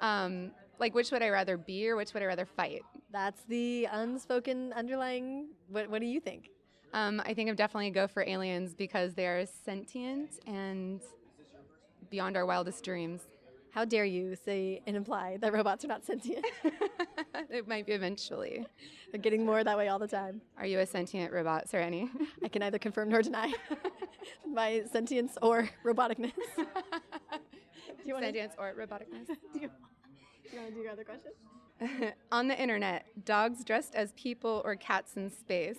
Um, 0.00 0.52
like, 0.78 0.94
which 0.94 1.10
would 1.10 1.20
I 1.20 1.30
rather 1.30 1.56
be 1.56 1.88
or 1.88 1.96
which 1.96 2.14
would 2.14 2.22
I 2.22 2.26
rather 2.26 2.46
fight? 2.46 2.82
That's 3.10 3.42
the 3.48 3.88
unspoken 3.90 4.72
underlying. 4.74 5.48
What, 5.68 5.90
what 5.90 6.00
do 6.00 6.06
you 6.06 6.20
think? 6.20 6.50
Um, 6.92 7.20
I 7.26 7.34
think 7.34 7.50
I'd 7.50 7.56
definitely 7.56 7.90
go 7.90 8.06
for 8.06 8.22
aliens 8.22 8.72
because 8.72 9.14
they 9.14 9.26
are 9.26 9.46
sentient 9.64 10.38
and 10.46 11.00
beyond 12.08 12.36
our 12.36 12.46
wildest 12.46 12.84
dreams. 12.84 13.22
How 13.72 13.84
dare 13.84 14.04
you 14.04 14.34
say 14.44 14.82
and 14.86 14.96
imply 14.96 15.36
that 15.40 15.52
robots 15.52 15.84
are 15.84 15.88
not 15.88 16.04
sentient? 16.04 16.44
it 17.50 17.68
might 17.68 17.86
be 17.86 17.92
eventually. 17.92 18.66
They're 19.12 19.20
getting 19.20 19.46
more 19.46 19.62
that 19.62 19.78
way 19.78 19.88
all 19.88 19.98
the 19.98 20.08
time. 20.08 20.40
Are 20.58 20.66
you 20.66 20.80
a 20.80 20.86
sentient 20.86 21.32
robot, 21.32 21.68
Sereni? 21.68 22.08
I 22.42 22.48
can 22.48 22.60
neither 22.60 22.78
confirm 22.78 23.08
nor 23.10 23.22
deny 23.22 23.52
my 24.52 24.82
sentience 24.90 25.38
or 25.40 25.68
roboticness. 25.84 26.32
Do 26.56 28.06
you 28.06 28.14
wanna- 28.14 28.26
Sentience 28.26 28.54
or 28.58 28.74
roboticness? 28.76 29.26
do 29.26 29.60
you, 29.60 29.68
do 29.68 30.50
you 30.52 30.58
want 30.58 30.68
to 30.70 30.74
do 30.74 30.80
your 30.80 30.90
other 30.92 31.04
question? 31.04 32.12
On 32.32 32.48
the 32.48 32.60
internet, 32.60 33.06
dogs 33.24 33.62
dressed 33.64 33.94
as 33.94 34.12
people 34.12 34.62
or 34.64 34.74
cats 34.74 35.16
in 35.16 35.30
space. 35.30 35.78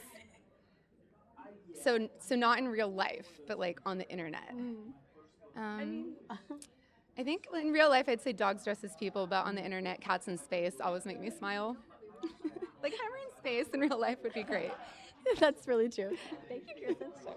So, 1.83 2.07
so 2.19 2.35
not 2.35 2.57
in 2.59 2.67
real 2.67 2.91
life, 2.93 3.27
but 3.47 3.59
like 3.59 3.79
on 3.85 3.97
the 3.97 4.07
internet. 4.09 4.51
Um, 5.55 6.13
I 6.29 6.35
think 7.23 7.47
in 7.53 7.71
real 7.71 7.89
life 7.89 8.07
I'd 8.07 8.21
say 8.21 8.33
dogs 8.33 8.63
dressed 8.63 8.83
as 8.83 8.95
people, 8.95 9.27
but 9.27 9.45
on 9.45 9.55
the 9.55 9.63
internet, 9.63 10.01
cats 10.01 10.27
in 10.27 10.37
space 10.37 10.75
always 10.81 11.05
make 11.05 11.19
me 11.19 11.29
smile. 11.29 11.75
like 12.83 12.93
Hammer 12.93 13.17
in 13.17 13.37
space 13.37 13.67
in 13.73 13.79
real 13.79 13.99
life 13.99 14.17
would 14.23 14.33
be 14.33 14.43
great. 14.43 14.71
That's 15.39 15.67
really 15.67 15.89
true. 15.89 16.17
Thank 16.47 16.63
you, 16.67 16.95
Kirsten. 16.95 17.33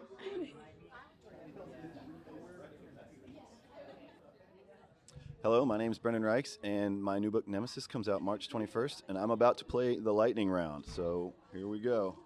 Hello, 5.43 5.67
my 5.67 5.77
name 5.77 5.93
is 5.93 5.99
Brendan 5.99 6.23
Reichs, 6.23 6.57
and 6.65 7.03
my 7.03 7.19
new 7.19 7.31
book 7.31 7.47
Nemesis 7.47 7.87
comes 7.87 8.09
out 8.09 8.23
March 8.23 8.49
21st, 8.49 9.03
and 9.09 9.19
I'm 9.19 9.31
about 9.31 9.59
to 9.59 9.67
play 9.67 9.99
the 9.99 10.11
lightning 10.11 10.49
round. 10.49 10.87
So 10.87 11.35
here 11.53 11.69
we 11.69 11.81
go. 11.81 12.17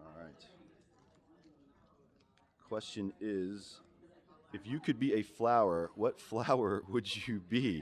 All 0.00 0.20
right. 0.20 0.44
Question 2.68 3.12
is 3.20 3.78
If 4.52 4.66
you 4.66 4.80
could 4.80 4.98
be 4.98 5.14
a 5.14 5.22
flower, 5.22 5.90
what 5.94 6.20
flower 6.30 6.82
would 6.88 7.26
you 7.26 7.40
be? 7.48 7.80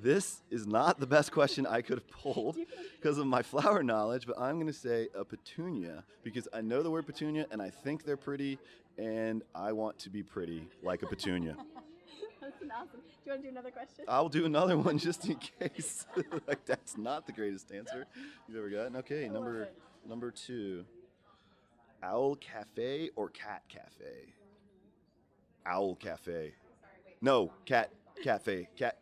This 0.00 0.42
is 0.50 0.66
not 0.66 0.98
the 0.98 1.06
best 1.06 1.30
question 1.30 1.64
I 1.64 1.80
could 1.80 1.98
have 1.98 2.10
pulled 2.10 2.56
because 3.00 3.18
of 3.18 3.26
my 3.26 3.42
flower 3.42 3.82
knowledge, 3.84 4.26
but 4.26 4.38
I'm 4.38 4.56
going 4.56 4.66
to 4.66 4.72
say 4.72 5.08
a 5.14 5.24
petunia 5.24 6.02
because 6.24 6.48
I 6.52 6.60
know 6.60 6.82
the 6.82 6.90
word 6.90 7.06
petunia 7.06 7.46
and 7.52 7.62
I 7.62 7.70
think 7.70 8.04
they're 8.04 8.16
pretty, 8.16 8.58
and 8.98 9.44
I 9.54 9.72
want 9.72 10.00
to 10.00 10.10
be 10.10 10.24
pretty 10.24 10.66
like 10.82 11.02
a 11.02 11.06
petunia. 11.06 11.56
That's 12.40 12.54
awesome. 12.76 13.00
Do 13.00 13.30
you 13.30 13.32
want 13.32 13.42
to 13.42 13.48
do 13.48 13.52
another 13.52 13.70
question? 13.70 14.04
I'll 14.08 14.28
do 14.28 14.44
another 14.44 14.76
one 14.76 14.98
just 14.98 15.28
in 15.28 15.36
case. 15.36 16.06
like 16.48 16.64
that's 16.64 16.98
not 16.98 17.24
the 17.24 17.32
greatest 17.32 17.70
answer 17.70 18.06
you've 18.48 18.56
ever 18.58 18.68
gotten. 18.68 18.96
Okay, 18.96 19.28
number 19.28 19.68
number 20.08 20.32
two. 20.32 20.84
Owl 22.02 22.34
Cafe 22.36 23.10
or 23.14 23.28
Cat 23.28 23.62
Cafe? 23.68 24.32
Owl 25.66 25.94
Cafe. 25.96 26.52
No, 27.20 27.52
Cat 27.64 27.90
Cafe. 28.22 28.68
Cat. 28.76 28.98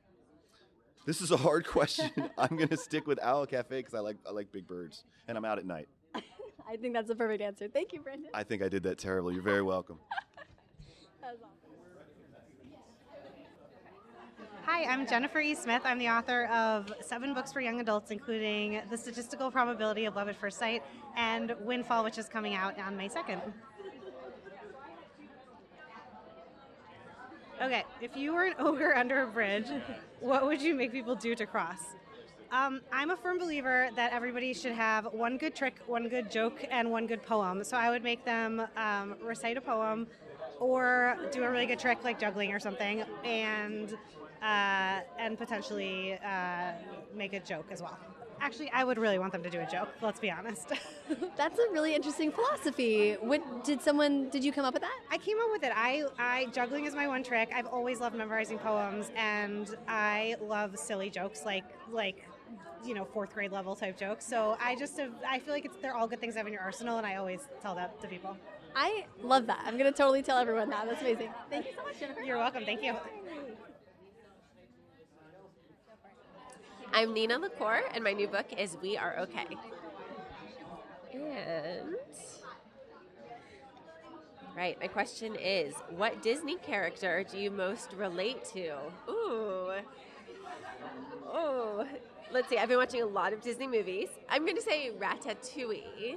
This 1.06 1.20
is 1.20 1.30
a 1.30 1.36
hard 1.36 1.66
question. 1.66 2.10
I'm 2.36 2.56
gonna 2.56 2.76
stick 2.76 3.06
with 3.06 3.18
Owl 3.22 3.46
Cafe 3.46 3.78
because 3.78 3.94
I 3.94 4.00
like 4.00 4.16
I 4.26 4.32
like 4.32 4.52
big 4.52 4.66
birds 4.66 5.04
and 5.28 5.36
I'm 5.38 5.44
out 5.44 5.58
at 5.58 5.66
night. 5.66 5.88
I 6.14 6.76
think 6.76 6.94
that's 6.94 7.08
the 7.08 7.14
perfect 7.14 7.42
answer. 7.42 7.68
Thank 7.68 7.92
you, 7.92 8.00
Brendan. 8.00 8.30
I 8.34 8.44
think 8.44 8.62
I 8.62 8.68
did 8.68 8.82
that 8.84 8.98
terribly. 8.98 9.34
You're 9.34 9.42
very 9.42 9.62
welcome. 9.62 9.98
That 11.22 11.32
was 11.32 11.42
awesome. 11.42 11.60
Hi, 14.64 14.84
I'm 14.84 15.06
Jennifer 15.06 15.40
E. 15.40 15.54
Smith. 15.54 15.82
I'm 15.84 15.98
the 15.98 16.08
author 16.08 16.46
of 16.46 16.92
seven 17.02 17.34
books 17.34 17.52
for 17.52 17.60
young 17.60 17.80
adults, 17.80 18.10
including 18.10 18.80
The 18.90 18.96
Statistical 18.96 19.50
Probability 19.50 20.06
of 20.06 20.16
Love 20.16 20.28
at 20.28 20.36
First 20.36 20.58
Sight 20.58 20.82
and 21.16 21.54
Windfall, 21.60 22.04
which 22.04 22.18
is 22.18 22.28
coming 22.28 22.54
out 22.54 22.78
on 22.78 22.96
May 22.96 23.08
2nd. 23.08 23.40
Okay, 27.60 27.84
if 28.00 28.16
you 28.16 28.32
were 28.32 28.44
an 28.44 28.54
ogre 28.58 28.96
under 28.96 29.22
a 29.22 29.26
bridge, 29.26 29.66
what 30.20 30.46
would 30.46 30.62
you 30.62 30.74
make 30.74 30.92
people 30.92 31.14
do 31.14 31.34
to 31.34 31.44
cross? 31.44 31.78
Um, 32.50 32.80
I'm 32.90 33.10
a 33.10 33.16
firm 33.16 33.38
believer 33.38 33.90
that 33.96 34.12
everybody 34.12 34.54
should 34.54 34.72
have 34.72 35.04
one 35.12 35.36
good 35.36 35.54
trick, 35.54 35.76
one 35.86 36.08
good 36.08 36.30
joke, 36.30 36.64
and 36.70 36.90
one 36.90 37.06
good 37.06 37.22
poem. 37.22 37.62
So 37.62 37.76
I 37.76 37.90
would 37.90 38.02
make 38.02 38.24
them 38.24 38.66
um, 38.76 39.14
recite 39.22 39.56
a 39.56 39.60
poem 39.60 40.06
or 40.58 41.16
do 41.32 41.44
a 41.44 41.50
really 41.50 41.66
good 41.66 41.78
trick 41.78 42.02
like 42.02 42.18
juggling 42.18 42.52
or 42.52 42.58
something, 42.58 43.04
and 43.24 43.92
uh, 44.42 45.00
and 45.18 45.38
potentially 45.38 46.18
uh, 46.24 46.72
make 47.14 47.34
a 47.34 47.40
joke 47.40 47.66
as 47.70 47.82
well. 47.82 47.98
Actually, 48.40 48.70
I 48.72 48.84
would 48.84 48.98
really 48.98 49.18
want 49.18 49.32
them 49.32 49.42
to 49.42 49.50
do 49.50 49.60
a 49.60 49.66
joke. 49.66 49.88
Let's 50.00 50.18
be 50.20 50.30
honest. 50.30 50.72
That's 51.36 51.58
a 51.58 51.70
really 51.72 51.94
interesting 51.94 52.32
philosophy. 52.32 53.14
What 53.20 53.64
did 53.64 53.82
someone? 53.82 54.30
Did 54.30 54.44
you 54.44 54.52
come 54.52 54.64
up 54.64 54.72
with 54.74 54.82
that? 54.82 54.98
I 55.10 55.18
came 55.18 55.36
up 55.38 55.50
with 55.52 55.62
it. 55.62 55.72
I, 55.74 56.04
I 56.18 56.46
juggling 56.46 56.86
is 56.86 56.94
my 56.94 57.06
one 57.06 57.22
trick. 57.22 57.50
I've 57.54 57.66
always 57.66 58.00
loved 58.00 58.16
memorizing 58.16 58.58
poems, 58.58 59.10
and 59.16 59.74
I 59.86 60.36
love 60.40 60.78
silly 60.78 61.10
jokes 61.10 61.44
like 61.44 61.64
like 61.90 62.24
you 62.84 62.94
know 62.94 63.04
fourth 63.04 63.34
grade 63.34 63.52
level 63.52 63.76
type 63.76 63.98
jokes. 63.98 64.26
So 64.26 64.56
I 64.60 64.74
just 64.74 64.98
have, 64.98 65.12
I 65.28 65.38
feel 65.38 65.52
like 65.52 65.64
it's 65.64 65.76
they're 65.82 65.94
all 65.94 66.06
good 66.06 66.20
things 66.20 66.34
to 66.34 66.38
have 66.38 66.46
in 66.46 66.52
your 66.52 66.62
arsenal, 66.62 66.98
and 66.98 67.06
I 67.06 67.16
always 67.16 67.40
tell 67.60 67.74
that 67.74 68.00
to 68.00 68.08
people. 68.08 68.36
I 68.74 69.06
love 69.22 69.46
that. 69.48 69.62
I'm 69.66 69.76
gonna 69.76 69.92
totally 69.92 70.22
tell 70.22 70.38
everyone 70.38 70.70
that. 70.70 70.86
That's 70.88 71.02
amazing. 71.02 71.30
Thank 71.50 71.66
you 71.66 71.72
so 71.76 71.82
much, 71.82 71.98
Jennifer. 72.00 72.22
You're 72.22 72.38
welcome. 72.38 72.64
Thank 72.64 72.82
you. 72.82 72.94
I'm 76.92 77.14
Nina 77.14 77.38
LaCour, 77.38 77.82
and 77.94 78.02
my 78.02 78.12
new 78.12 78.26
book 78.26 78.46
is 78.56 78.76
We 78.82 78.96
Are 78.96 79.18
Okay. 79.20 79.46
And. 81.14 81.94
Right, 84.56 84.78
my 84.80 84.88
question 84.88 85.36
is 85.36 85.74
What 85.90 86.22
Disney 86.22 86.56
character 86.56 87.24
do 87.30 87.38
you 87.38 87.50
most 87.50 87.92
relate 87.92 88.44
to? 88.54 88.76
Ooh. 89.08 89.72
Oh. 91.26 91.86
Let's 92.32 92.48
see, 92.48 92.58
I've 92.58 92.68
been 92.68 92.78
watching 92.78 93.02
a 93.02 93.06
lot 93.06 93.32
of 93.32 93.40
Disney 93.40 93.66
movies. 93.66 94.08
I'm 94.28 94.44
going 94.44 94.56
to 94.56 94.62
say 94.62 94.92
Ratatouille. 94.98 96.16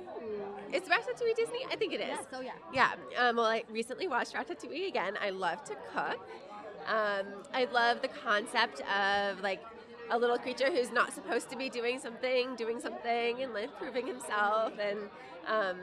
Is 0.72 0.84
Ratatouille 0.84 1.36
Disney? 1.36 1.66
I 1.72 1.76
think 1.76 1.94
it 1.94 2.02
is. 2.02 2.08
Yes, 2.10 2.26
oh 2.34 2.42
yeah. 2.42 2.52
Yeah. 2.72 2.92
Um, 3.18 3.38
well, 3.38 3.48
I 3.48 3.64
recently 3.72 4.08
watched 4.08 4.34
Ratatouille 4.34 4.88
again. 4.88 5.18
I 5.20 5.32
love 5.32 5.64
to 5.66 5.76
cook. 5.92 6.20
Um, 6.88 7.26
I 7.54 7.66
love 7.72 8.02
the 8.02 8.10
concept 8.10 8.82
of 8.82 9.42
like 9.42 9.62
a 10.10 10.18
little 10.18 10.38
creature 10.38 10.72
who's 10.72 10.92
not 10.92 11.14
supposed 11.14 11.50
to 11.50 11.58
be 11.58 11.70
doing 11.70 12.00
something, 12.00 12.56
doing 12.56 12.80
something, 12.80 13.42
and 13.42 13.54
like 13.54 13.76
proving 13.78 14.08
himself, 14.08 14.74
and 14.80 15.00
um, 15.48 15.78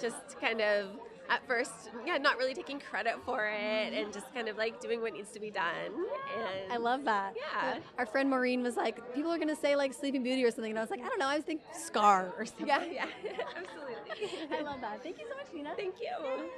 just 0.00 0.40
kind 0.40 0.60
of 0.60 0.88
at 1.28 1.46
first, 1.46 1.90
yeah, 2.04 2.18
not 2.18 2.36
really 2.38 2.54
taking 2.54 2.80
credit 2.80 3.14
for 3.24 3.46
it, 3.46 3.94
and 3.94 4.12
just 4.12 4.32
kind 4.34 4.48
of 4.48 4.58
like 4.58 4.80
doing 4.80 5.00
what 5.00 5.12
needs 5.12 5.30
to 5.30 5.40
be 5.40 5.50
done. 5.50 5.92
And 6.36 6.72
I 6.72 6.76
love 6.76 7.04
that. 7.04 7.34
Yeah. 7.36 7.78
Our 7.98 8.06
friend 8.06 8.28
Maurene 8.28 8.62
was 8.62 8.76
like, 8.76 9.14
people 9.14 9.30
are 9.30 9.38
gonna 9.38 9.54
say 9.54 9.76
like 9.76 9.94
Sleeping 9.94 10.22
Beauty 10.24 10.44
or 10.44 10.50
something, 10.50 10.70
and 10.70 10.78
I 10.78 10.82
was 10.82 10.90
like, 10.90 11.00
I 11.00 11.08
don't 11.08 11.20
know. 11.20 11.28
I 11.28 11.36
was 11.36 11.44
thinking 11.44 11.64
Scar 11.72 12.34
or 12.36 12.44
something. 12.44 12.66
Yeah, 12.66 12.84
yeah, 12.84 13.06
absolutely. 13.56 14.56
I 14.58 14.62
love 14.62 14.80
that. 14.80 15.02
Thank 15.02 15.18
you 15.18 15.26
so 15.30 15.36
much, 15.36 15.46
Nina. 15.54 15.70
Thank 15.76 15.94
you. 16.00 16.50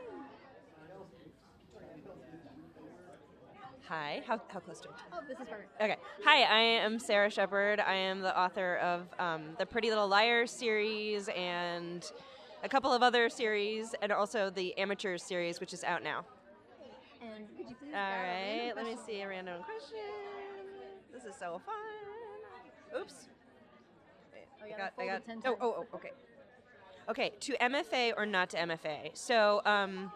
Hi, 3.93 4.23
how, 4.27 4.41
how 4.49 4.59
close 4.59 4.81
to 4.81 4.89
it? 4.89 4.95
Oh, 5.13 5.19
this 5.29 5.39
is 5.39 5.47
perfect. 5.47 5.69
Okay. 5.79 5.97
Hi, 6.25 6.45
I 6.45 6.61
am 6.61 6.99
Sara 6.99 7.29
Shepard. 7.29 7.79
I 7.79 7.93
am 7.93 8.21
the 8.23 8.35
author 8.41 8.77
of 8.77 9.07
um, 9.19 9.43
the 9.59 9.67
Pretty 9.67 9.91
Little 9.91 10.09
Liars 10.09 10.51
series 10.51 11.29
and 11.37 12.11
a 12.65 12.71
couple 12.71 12.91
of 12.91 13.03
other 13.03 13.29
series, 13.29 13.95
and 14.01 14.11
also 14.11 14.49
the 14.49 14.75
Amateurs 14.79 15.23
series, 15.23 15.61
which 15.61 15.75
is 15.75 15.85
out 15.85 16.03
now. 16.03 16.25
And 17.21 17.47
could 17.55 17.69
you 17.69 17.77
please 17.79 17.93
All 17.93 18.01
right, 18.01 18.73
let 18.75 18.87
me 18.87 18.97
see 19.07 19.21
a 19.21 19.29
random 19.29 19.61
question. 19.63 19.99
This 21.13 21.25
is 21.25 21.39
so 21.39 21.61
fun. 21.67 22.99
Oops. 22.99 23.29
Oh, 24.35 24.65
I 24.65 24.71
gotta 24.71 24.91
I 24.99 25.07
got, 25.07 25.27
10 25.27 25.43
oh, 25.45 25.57
oh, 25.61 25.75
oh, 25.81 25.97
okay. 25.97 26.13
Okay, 27.11 27.33
to 27.41 27.53
MFA 27.59 28.15
or 28.17 28.25
not 28.25 28.49
to 28.51 28.57
MFA. 28.57 29.11
So, 29.13 29.61
um, 29.67 30.11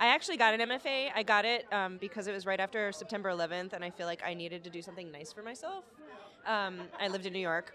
I 0.00 0.06
actually 0.06 0.38
got 0.38 0.58
an 0.58 0.66
MFA. 0.66 1.10
I 1.14 1.22
got 1.22 1.44
it 1.44 1.66
um, 1.72 1.98
because 1.98 2.26
it 2.26 2.32
was 2.32 2.46
right 2.46 2.58
after 2.58 2.90
September 2.90 3.28
11th, 3.28 3.74
and 3.74 3.84
I 3.84 3.90
feel 3.90 4.06
like 4.06 4.22
I 4.24 4.32
needed 4.32 4.64
to 4.64 4.70
do 4.70 4.80
something 4.80 5.12
nice 5.12 5.30
for 5.30 5.42
myself. 5.42 5.84
Um, 6.46 6.80
I 6.98 7.08
lived 7.08 7.26
in 7.26 7.34
New 7.34 7.38
York. 7.40 7.74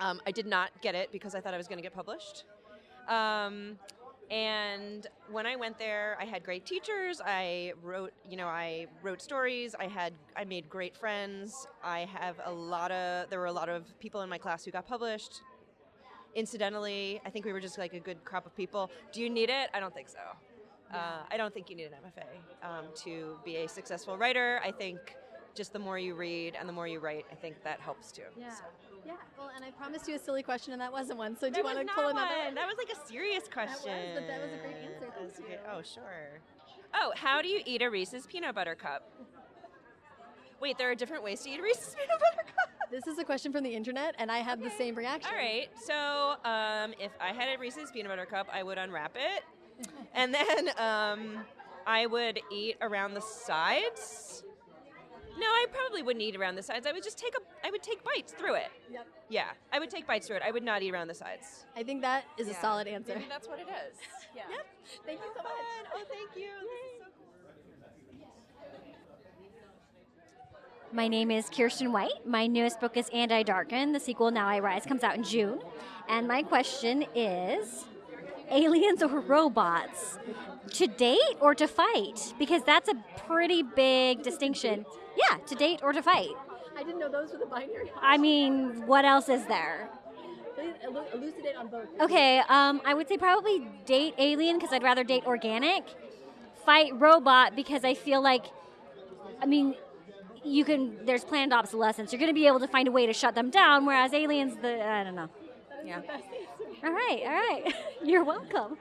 Um, 0.00 0.18
I 0.26 0.30
did 0.30 0.46
not 0.46 0.70
get 0.80 0.94
it 0.94 1.12
because 1.12 1.34
I 1.34 1.40
thought 1.42 1.52
I 1.52 1.58
was 1.58 1.68
going 1.68 1.76
to 1.76 1.82
get 1.82 1.92
published. 1.92 2.44
Um, 3.06 3.78
and 4.30 5.06
when 5.30 5.44
I 5.44 5.56
went 5.56 5.78
there, 5.78 6.16
I 6.18 6.24
had 6.24 6.42
great 6.42 6.64
teachers. 6.64 7.20
I 7.22 7.74
wrote, 7.82 8.14
you 8.28 8.38
know, 8.38 8.46
I 8.46 8.86
wrote 9.02 9.20
stories. 9.20 9.74
I 9.78 9.88
had, 9.88 10.14
I 10.36 10.44
made 10.44 10.70
great 10.70 10.96
friends. 10.96 11.66
I 11.84 12.08
have 12.18 12.40
a 12.46 12.50
lot 12.50 12.90
of, 12.90 13.28
there 13.28 13.40
were 13.40 13.46
a 13.46 13.52
lot 13.52 13.68
of 13.68 13.84
people 14.00 14.22
in 14.22 14.30
my 14.30 14.38
class 14.38 14.64
who 14.64 14.70
got 14.70 14.88
published. 14.88 15.42
Incidentally, 16.34 17.20
I 17.26 17.30
think 17.30 17.44
we 17.44 17.52
were 17.52 17.60
just 17.60 17.76
like 17.76 17.92
a 17.92 18.00
good 18.00 18.24
crop 18.24 18.46
of 18.46 18.56
people. 18.56 18.90
Do 19.12 19.20
you 19.20 19.28
need 19.28 19.50
it? 19.50 19.68
I 19.74 19.80
don't 19.80 19.92
think 19.92 20.08
so. 20.08 20.18
Uh, 20.92 21.22
I 21.30 21.36
don't 21.36 21.52
think 21.52 21.68
you 21.68 21.76
need 21.76 21.86
an 21.86 21.92
MFA 21.92 22.68
um, 22.68 22.84
to 23.04 23.38
be 23.44 23.56
a 23.56 23.68
successful 23.68 24.16
writer. 24.16 24.60
I 24.64 24.70
think 24.70 25.16
just 25.54 25.72
the 25.72 25.78
more 25.78 25.98
you 25.98 26.14
read 26.14 26.54
and 26.58 26.68
the 26.68 26.72
more 26.72 26.86
you 26.86 27.00
write, 27.00 27.26
I 27.32 27.34
think 27.34 27.62
that 27.64 27.80
helps 27.80 28.12
too. 28.12 28.22
Yeah. 28.38 28.54
So. 28.54 28.64
Yeah. 29.04 29.14
Well, 29.38 29.50
and 29.54 29.64
I 29.64 29.70
promised 29.70 30.08
you 30.08 30.16
a 30.16 30.18
silly 30.18 30.42
question, 30.42 30.72
and 30.72 30.82
that 30.82 30.92
wasn't 30.92 31.18
one. 31.18 31.36
So 31.36 31.46
do 31.46 31.52
That 31.52 31.58
you 31.58 31.64
want 31.64 31.86
to 31.86 31.94
pull 31.94 32.04
not 32.04 32.10
another 32.12 32.44
one. 32.44 32.54
That 32.54 32.66
was 32.66 32.76
like 32.76 32.90
a 32.90 33.08
serious 33.08 33.44
question. 33.52 33.92
That 33.92 34.14
was, 34.14 34.20
but 34.20 34.26
that 34.26 34.40
was 34.42 34.52
a 34.52 34.56
great 34.58 34.76
answer. 34.76 35.12
Thank 35.16 35.50
you. 35.50 35.56
Oh, 35.72 35.80
sure. 35.82 36.40
Oh, 36.94 37.12
how 37.14 37.40
do 37.40 37.48
you 37.48 37.60
eat 37.64 37.82
a 37.82 37.90
Reese's 37.90 38.26
peanut 38.26 38.54
butter 38.54 38.74
cup? 38.74 39.08
Wait, 40.60 40.78
there 40.78 40.90
are 40.90 40.94
different 40.94 41.22
ways 41.22 41.40
to 41.42 41.50
eat 41.50 41.60
a 41.60 41.62
Reese's 41.62 41.94
peanut 41.98 42.18
butter 42.18 42.48
cup. 42.56 42.70
This 42.90 43.06
is 43.06 43.18
a 43.18 43.24
question 43.24 43.52
from 43.52 43.62
the 43.64 43.74
internet, 43.74 44.14
and 44.18 44.30
I 44.30 44.38
had 44.38 44.62
the 44.62 44.70
same 44.70 44.94
reaction. 44.94 45.30
All 45.30 45.38
right. 45.38 45.68
So, 45.84 46.36
um, 46.48 46.94
if 46.98 47.12
I 47.20 47.32
had 47.32 47.54
a 47.54 47.58
Reese's 47.58 47.90
peanut 47.90 48.10
butter 48.10 48.26
cup, 48.26 48.48
I 48.52 48.62
would 48.62 48.78
unwrap 48.78 49.16
it, 49.16 49.42
and 50.14 50.34
then 50.34 50.70
um, 50.78 51.44
I 51.86 52.06
would 52.06 52.40
eat 52.50 52.76
around 52.80 53.14
the 53.14 53.20
sides. 53.20 54.42
No, 55.38 55.46
I 55.46 55.66
probably 55.70 56.02
wouldn't 56.02 56.22
eat 56.22 56.34
around 56.34 56.54
the 56.54 56.62
sides. 56.62 56.86
I 56.86 56.92
would 56.92 57.02
just 57.02 57.18
take 57.18 57.34
a. 57.34 57.66
I 57.66 57.70
would 57.70 57.82
take 57.82 58.02
bites 58.02 58.32
through 58.32 58.54
it. 58.54 58.70
Yep. 58.90 59.06
Yeah, 59.28 59.44
I 59.72 59.78
would 59.78 59.90
take 59.90 60.06
bites 60.06 60.26
through 60.26 60.36
it. 60.36 60.42
I 60.42 60.50
would 60.50 60.62
not 60.62 60.82
eat 60.82 60.92
around 60.94 61.08
the 61.08 61.14
sides. 61.14 61.66
I 61.76 61.82
think 61.82 62.00
that 62.02 62.24
is 62.38 62.48
a 62.48 62.54
solid 62.54 62.86
answer. 62.86 63.14
Maybe 63.14 63.26
that's 63.28 63.48
what 63.48 63.58
it 63.58 63.66
is. 63.68 63.98
Yeah. 64.34 64.42
Yep. 64.50 64.66
Thank 65.06 65.20
you 65.20 65.30
so 65.34 65.42
much. 65.42 65.52
Oh, 65.94 66.02
thank 66.10 66.36
you. 66.36 66.50
My 70.92 71.08
name 71.08 71.30
is 71.30 71.46
Kiersten 71.46 71.90
White. 71.90 72.26
My 72.26 72.46
newest 72.46 72.80
book 72.80 72.96
is 72.96 73.08
And 73.14 73.32
I 73.32 73.42
Darken. 73.42 73.92
The 73.92 74.00
sequel, 74.00 74.30
Now 74.30 74.46
I 74.46 74.58
Rise, 74.58 74.84
comes 74.84 75.02
out 75.02 75.16
in 75.16 75.24
June. 75.24 75.60
And 76.08 76.28
my 76.28 76.42
question 76.42 77.06
is 77.14 77.86
aliens 78.50 79.02
or 79.02 79.20
robots? 79.20 80.18
To 80.74 80.86
date 80.86 81.36
or 81.40 81.54
to 81.54 81.66
fight? 81.68 82.34
Because 82.38 82.62
that's 82.64 82.88
a 82.88 82.94
pretty 83.26 83.62
big 83.62 84.22
distinction. 84.22 84.84
Yeah, 85.16 85.38
to 85.46 85.54
date 85.54 85.80
or 85.82 85.92
to 85.92 86.02
fight. 86.02 86.30
I 86.76 86.82
didn't 86.82 86.98
know 86.98 87.08
those 87.08 87.32
were 87.32 87.38
the 87.38 87.46
binary. 87.46 87.90
I 88.00 88.18
mean, 88.18 88.86
what 88.86 89.04
else 89.04 89.28
is 89.28 89.46
there? 89.46 89.88
Please 90.54 90.74
elucidate 91.14 91.56
on 91.56 91.68
both. 91.68 91.86
Okay, 92.00 92.42
um, 92.48 92.80
I 92.84 92.94
would 92.94 93.08
say 93.08 93.16
probably 93.16 93.66
date 93.86 94.14
alien 94.18 94.58
because 94.58 94.72
I'd 94.72 94.82
rather 94.82 95.04
date 95.04 95.24
organic. 95.26 95.84
Fight 96.64 96.98
robot 96.98 97.54
because 97.54 97.84
I 97.84 97.94
feel 97.94 98.22
like, 98.22 98.46
I 99.40 99.46
mean, 99.46 99.74
you 100.44 100.64
can. 100.64 101.04
There's 101.04 101.24
planned 101.24 101.52
obsolescence. 101.52 102.12
You're 102.12 102.20
going 102.20 102.30
to 102.30 102.34
be 102.34 102.46
able 102.46 102.60
to 102.60 102.68
find 102.68 102.88
a 102.88 102.92
way 102.92 103.06
to 103.06 103.12
shut 103.12 103.34
them 103.34 103.50
down. 103.50 103.86
Whereas 103.86 104.12
aliens, 104.12 104.56
the 104.60 104.84
I 104.84 105.04
don't 105.04 105.14
know. 105.14 105.28
Yeah. 105.84 106.00
All 106.86 106.92
right, 106.92 107.20
all 107.24 107.32
right. 107.32 107.74
You're 108.04 108.22
welcome. 108.22 108.78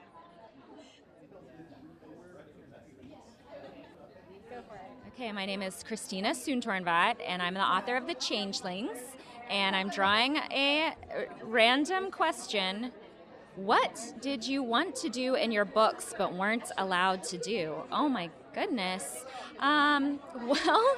Okay, 5.07 5.31
my 5.31 5.47
name 5.47 5.63
is 5.63 5.83
Christina 5.83 6.29
Soontornvat, 6.29 7.15
and 7.25 7.41
I'm 7.41 7.55
the 7.55 7.61
author 7.61 7.97
of 7.97 8.05
The 8.05 8.13
Changelings. 8.13 8.99
And 9.49 9.75
I'm 9.75 9.89
drawing 9.89 10.35
a 10.35 10.93
random 11.41 12.11
question. 12.11 12.91
What 13.55 14.13
did 14.21 14.45
you 14.45 14.61
want 14.61 14.95
to 14.97 15.09
do 15.09 15.33
in 15.33 15.51
your 15.51 15.65
books 15.65 16.13
but 16.15 16.31
weren't 16.31 16.71
allowed 16.77 17.23
to 17.23 17.39
do? 17.39 17.73
Oh 17.91 18.07
my 18.07 18.29
goodness. 18.53 19.25
Um, 19.59 20.19
well, 20.45 20.97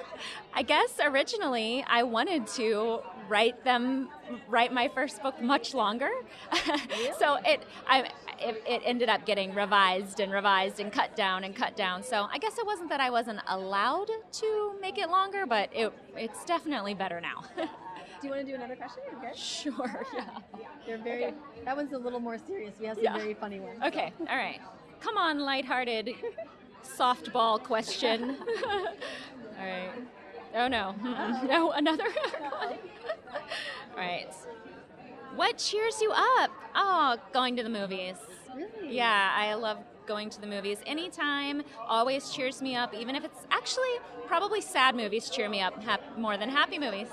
I 0.54 0.62
guess 0.62 1.00
originally 1.02 1.86
I 1.88 2.04
wanted 2.04 2.48
to 2.48 3.00
write 3.28 3.64
them, 3.64 4.10
write 4.48 4.74
my 4.74 4.88
first 4.88 5.22
book 5.22 5.42
much 5.42 5.74
longer. 5.74 6.10
so 7.20 7.36
it, 7.46 7.64
I, 7.88 8.10
it, 8.40 8.64
it 8.68 8.82
ended 8.86 9.10
up 9.10 9.26
getting 9.26 9.54
revised 9.54 10.20
and 10.20 10.32
revised 10.32 10.80
and 10.80 10.92
cut 10.92 11.16
down 11.16 11.44
and 11.44 11.56
cut 11.56 11.76
down. 11.76 12.04
So 12.04 12.28
I 12.32 12.38
guess 12.38 12.58
it 12.58 12.66
wasn't 12.66 12.90
that 12.90 13.00
I 13.02 13.10
wasn't 13.10 13.40
allowed 13.48 14.10
to 14.34 14.74
make 14.82 14.98
it 14.98 15.10
longer, 15.10 15.46
but 15.46 15.70
it, 15.74 15.92
it's 16.16 16.44
definitely 16.46 16.94
better 16.94 17.22
now. 17.22 17.44
Do 18.20 18.28
you 18.28 18.34
want 18.34 18.46
to 18.48 18.52
do 18.52 18.56
another 18.56 18.76
question? 18.76 19.04
Okay. 19.18 19.32
Sure. 19.36 20.06
Yeah. 20.18 20.68
They're 20.88 20.98
very. 20.98 21.34
That 21.66 21.76
one's 21.76 21.92
a 21.94 21.98
little 21.98 22.20
more 22.22 22.38
serious. 22.40 22.74
We 22.80 22.86
have 22.88 22.96
some 22.96 23.04
Yeah. 23.04 23.18
very 23.18 23.34
funny 23.34 23.60
ones. 23.60 23.80
Okay, 23.86 24.12
all 24.22 24.38
right. 24.38 24.60
Come 25.02 25.18
on, 25.18 25.40
lighthearted 25.40 26.12
softball 26.98 27.62
question. 27.62 28.38
all 29.60 29.66
right. 29.66 29.92
Oh 30.58 30.68
no. 30.68 30.96
Mm-mm. 31.04 31.44
No, 31.48 31.72
another. 31.72 32.06
all 32.42 33.98
right. 33.98 34.28
What 35.36 35.58
cheers 35.60 36.02
you 36.02 36.12
up? 36.12 36.50
Oh, 36.76 37.18
going 37.32 37.56
to 37.58 37.64
the 37.64 37.70
movies. 37.70 38.16
Really? 38.56 38.96
Yeah, 38.96 39.32
I 39.36 39.54
love 39.54 39.78
going 40.08 40.30
to 40.32 40.42
the 40.42 40.48
movies 40.48 40.80
anytime. 40.88 41.62
Always 41.88 42.32
cheers 42.32 42.62
me 42.62 42.76
up, 42.76 42.94
even 42.96 43.16
if 43.16 43.24
it's 43.24 43.46
actually 43.52 43.94
probably 44.26 44.62
sad 44.62 44.96
movies 44.96 45.30
cheer 45.30 45.48
me 45.48 45.62
up 45.62 45.82
hap- 45.84 46.18
more 46.18 46.38
than 46.38 46.50
happy 46.50 46.80
movies. 46.80 47.08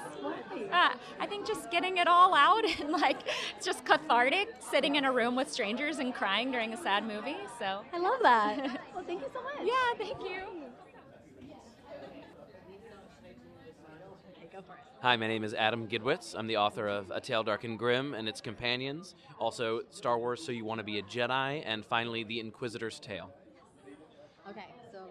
Uh, 0.73 0.91
I 1.21 1.27
think 1.27 1.47
just 1.47 1.71
getting 1.71 1.99
it 1.99 2.09
all 2.09 2.35
out 2.35 2.65
and 2.81 2.91
like 2.91 3.19
it's 3.57 3.67
just 3.67 3.85
cathartic 3.85 4.49
sitting 4.71 4.97
in 4.97 5.05
a 5.05 5.13
room 5.13 5.37
with 5.37 5.53
strangers 5.53 5.99
and 5.99 6.15
crying 6.15 6.51
during 6.51 6.73
a 6.73 6.77
sad 6.79 7.07
movie. 7.07 7.37
So 7.59 7.81
I 7.93 7.99
love 7.99 8.21
that. 8.23 8.81
well, 8.95 9.05
thank 9.07 9.21
you 9.21 9.29
so 9.35 9.43
much. 9.43 9.55
Yeah, 9.65 9.99
thank 9.99 10.21
you. 10.23 10.64
Go 14.55 14.63
for 14.63 14.75
it. 14.75 14.81
Hi, 15.01 15.17
my 15.17 15.27
name 15.27 15.43
is 15.43 15.53
Adam 15.53 15.89
Gidwitz. 15.89 16.37
I'm 16.39 16.47
the 16.47 16.59
author 16.59 16.87
of 16.87 17.11
A 17.11 17.21
Tale 17.21 17.43
Dark 17.43 17.65
and 17.65 17.77
Grim 17.77 18.15
and 18.15 18.29
its 18.29 18.41
companions, 18.41 19.17
also 19.41 19.81
Star 19.91 20.17
Wars 20.17 20.45
So 20.45 20.53
You 20.53 20.65
Want 20.65 20.79
to 20.79 20.85
Be 20.85 21.01
a 21.01 21.03
Jedi, 21.03 21.63
and 21.67 21.85
finally 21.85 22.23
The 22.23 22.39
Inquisitor's 22.39 23.01
Tale. 23.01 23.31
Okay, 24.49 24.67
so 24.93 25.11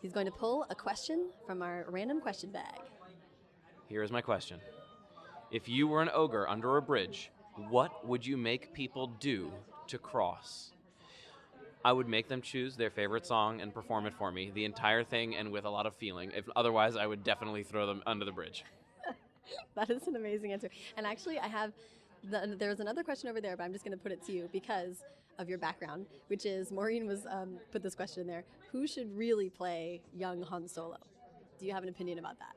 he's 0.00 0.12
going 0.12 0.26
to 0.26 0.32
pull 0.32 0.64
a 0.70 0.76
question 0.76 1.30
from 1.44 1.60
our 1.60 1.86
random 1.88 2.20
question 2.20 2.52
bag. 2.52 2.78
Here 3.88 4.04
is 4.04 4.12
my 4.12 4.20
question 4.20 4.60
If 5.50 5.68
you 5.68 5.88
were 5.88 6.00
an 6.00 6.10
ogre 6.14 6.48
under 6.48 6.76
a 6.76 6.82
bridge, 6.82 7.32
what 7.68 8.06
would 8.06 8.24
you 8.24 8.36
make 8.36 8.72
people 8.72 9.08
do 9.18 9.50
to 9.88 9.98
cross? 9.98 10.70
I 11.84 11.92
would 11.92 12.08
make 12.08 12.28
them 12.28 12.40
choose 12.40 12.76
their 12.76 12.90
favorite 12.90 13.26
song 13.26 13.60
and 13.60 13.72
perform 13.72 14.06
it 14.06 14.14
for 14.14 14.30
me, 14.30 14.50
the 14.54 14.64
entire 14.64 15.02
thing, 15.02 15.36
and 15.36 15.50
with 15.50 15.64
a 15.64 15.70
lot 15.70 15.86
of 15.86 15.94
feeling. 15.96 16.30
If 16.34 16.44
otherwise, 16.54 16.96
I 16.96 17.06
would 17.06 17.24
definitely 17.24 17.62
throw 17.62 17.86
them 17.86 18.02
under 18.06 18.24
the 18.24 18.32
bridge. 18.32 18.64
that 19.74 19.90
is 19.90 20.06
an 20.06 20.16
amazing 20.16 20.52
answer. 20.52 20.70
And 20.96 21.06
actually, 21.06 21.38
I 21.38 21.48
have 21.48 21.72
the, 22.30 22.56
there's 22.58 22.80
another 22.80 23.02
question 23.02 23.28
over 23.28 23.40
there, 23.40 23.56
but 23.56 23.64
I'm 23.64 23.72
just 23.72 23.84
going 23.84 23.96
to 23.96 24.02
put 24.02 24.12
it 24.12 24.24
to 24.26 24.32
you 24.32 24.48
because 24.52 25.04
of 25.38 25.48
your 25.48 25.58
background, 25.58 26.06
which 26.28 26.46
is 26.46 26.70
Maurene 26.70 27.06
was 27.06 27.26
um, 27.28 27.56
put 27.72 27.82
this 27.82 27.94
question 27.94 28.20
in 28.20 28.26
there. 28.26 28.44
Who 28.70 28.86
should 28.86 29.16
really 29.16 29.50
play 29.50 30.02
young 30.14 30.42
Han 30.42 30.68
Solo? 30.68 30.98
Do 31.58 31.66
you 31.66 31.72
have 31.72 31.82
an 31.82 31.88
opinion 31.88 32.18
about 32.18 32.38
that? 32.38 32.54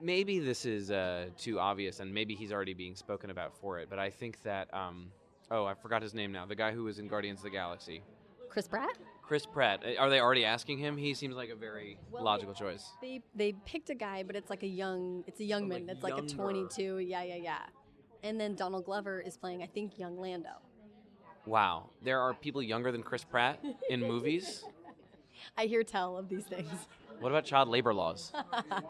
maybe 0.00 0.38
this 0.38 0.64
is 0.64 0.90
uh, 0.90 1.26
too 1.36 1.58
obvious, 1.58 2.00
and 2.00 2.12
maybe 2.12 2.34
he's 2.34 2.52
already 2.52 2.74
being 2.74 2.94
spoken 2.94 3.30
about 3.30 3.56
for 3.56 3.78
it. 3.78 3.88
But 3.90 3.98
I 3.98 4.10
think 4.10 4.42
that 4.42 4.72
um, 4.74 5.10
oh, 5.50 5.64
I 5.64 5.74
forgot 5.74 6.02
his 6.02 6.14
name 6.14 6.32
now. 6.32 6.46
The 6.46 6.54
guy 6.54 6.72
who 6.72 6.84
was 6.84 6.98
in 6.98 7.08
Guardians 7.08 7.40
of 7.40 7.44
the 7.44 7.50
Galaxy, 7.50 8.02
Chris 8.48 8.66
Pratt? 8.68 8.96
Chris 9.22 9.44
Pratt. 9.44 9.82
Uh, 9.84 10.00
Are 10.00 10.08
they 10.08 10.20
already 10.20 10.44
asking 10.44 10.78
him? 10.78 10.96
He 10.96 11.12
seems 11.14 11.34
like 11.36 11.50
a 11.50 11.54
very 11.54 11.98
Well, 12.10 12.24
logical 12.24 12.54
choice. 12.54 12.90
They 13.02 13.22
they 13.34 13.52
picked 13.66 13.90
a 13.90 13.94
guy, 13.94 14.22
but 14.22 14.36
it's 14.36 14.48
like 14.50 14.62
a 14.62 14.66
young 14.68 15.24
it's 15.26 15.40
a 15.40 15.44
young 15.44 15.64
Oh, 15.64 15.66
man. 15.68 15.86
like 15.86 15.96
it's 15.96 16.02
like 16.02 16.18
a 16.18 16.22
22. 16.22 16.98
Yeah, 16.98 17.22
yeah, 17.22 17.34
yeah. 17.36 17.58
And 18.22 18.40
then 18.40 18.54
Donald 18.54 18.84
Glover 18.84 19.20
is 19.20 19.36
playing, 19.36 19.62
I 19.62 19.66
think, 19.66 19.98
young 19.98 20.18
Lando. 20.18 20.50
Wow, 21.46 21.90
there 22.02 22.20
are 22.20 22.34
people 22.34 22.62
younger 22.62 22.90
than 22.90 23.02
Chris 23.02 23.22
Pratt 23.24 23.62
in 23.88 24.00
movies. 24.00 24.64
I 25.56 25.64
hear 25.66 25.84
tell 25.84 26.16
of 26.16 26.28
these 26.28 26.44
things. 26.44 26.68
What 27.20 27.30
about 27.30 27.44
child 27.44 27.68
labor 27.68 27.94
laws? 27.94 28.32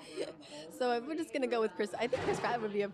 so 0.79 0.93
if 0.93 1.05
we're 1.05 1.15
just 1.17 1.33
gonna 1.33 1.47
go 1.47 1.61
with 1.61 1.73
Chris, 1.77 1.95
I 1.99 2.07
think 2.07 2.23
Chris 2.25 2.41
Pratt 2.41 2.61
would 2.63 2.73
be 2.73 2.83
a 2.83 2.91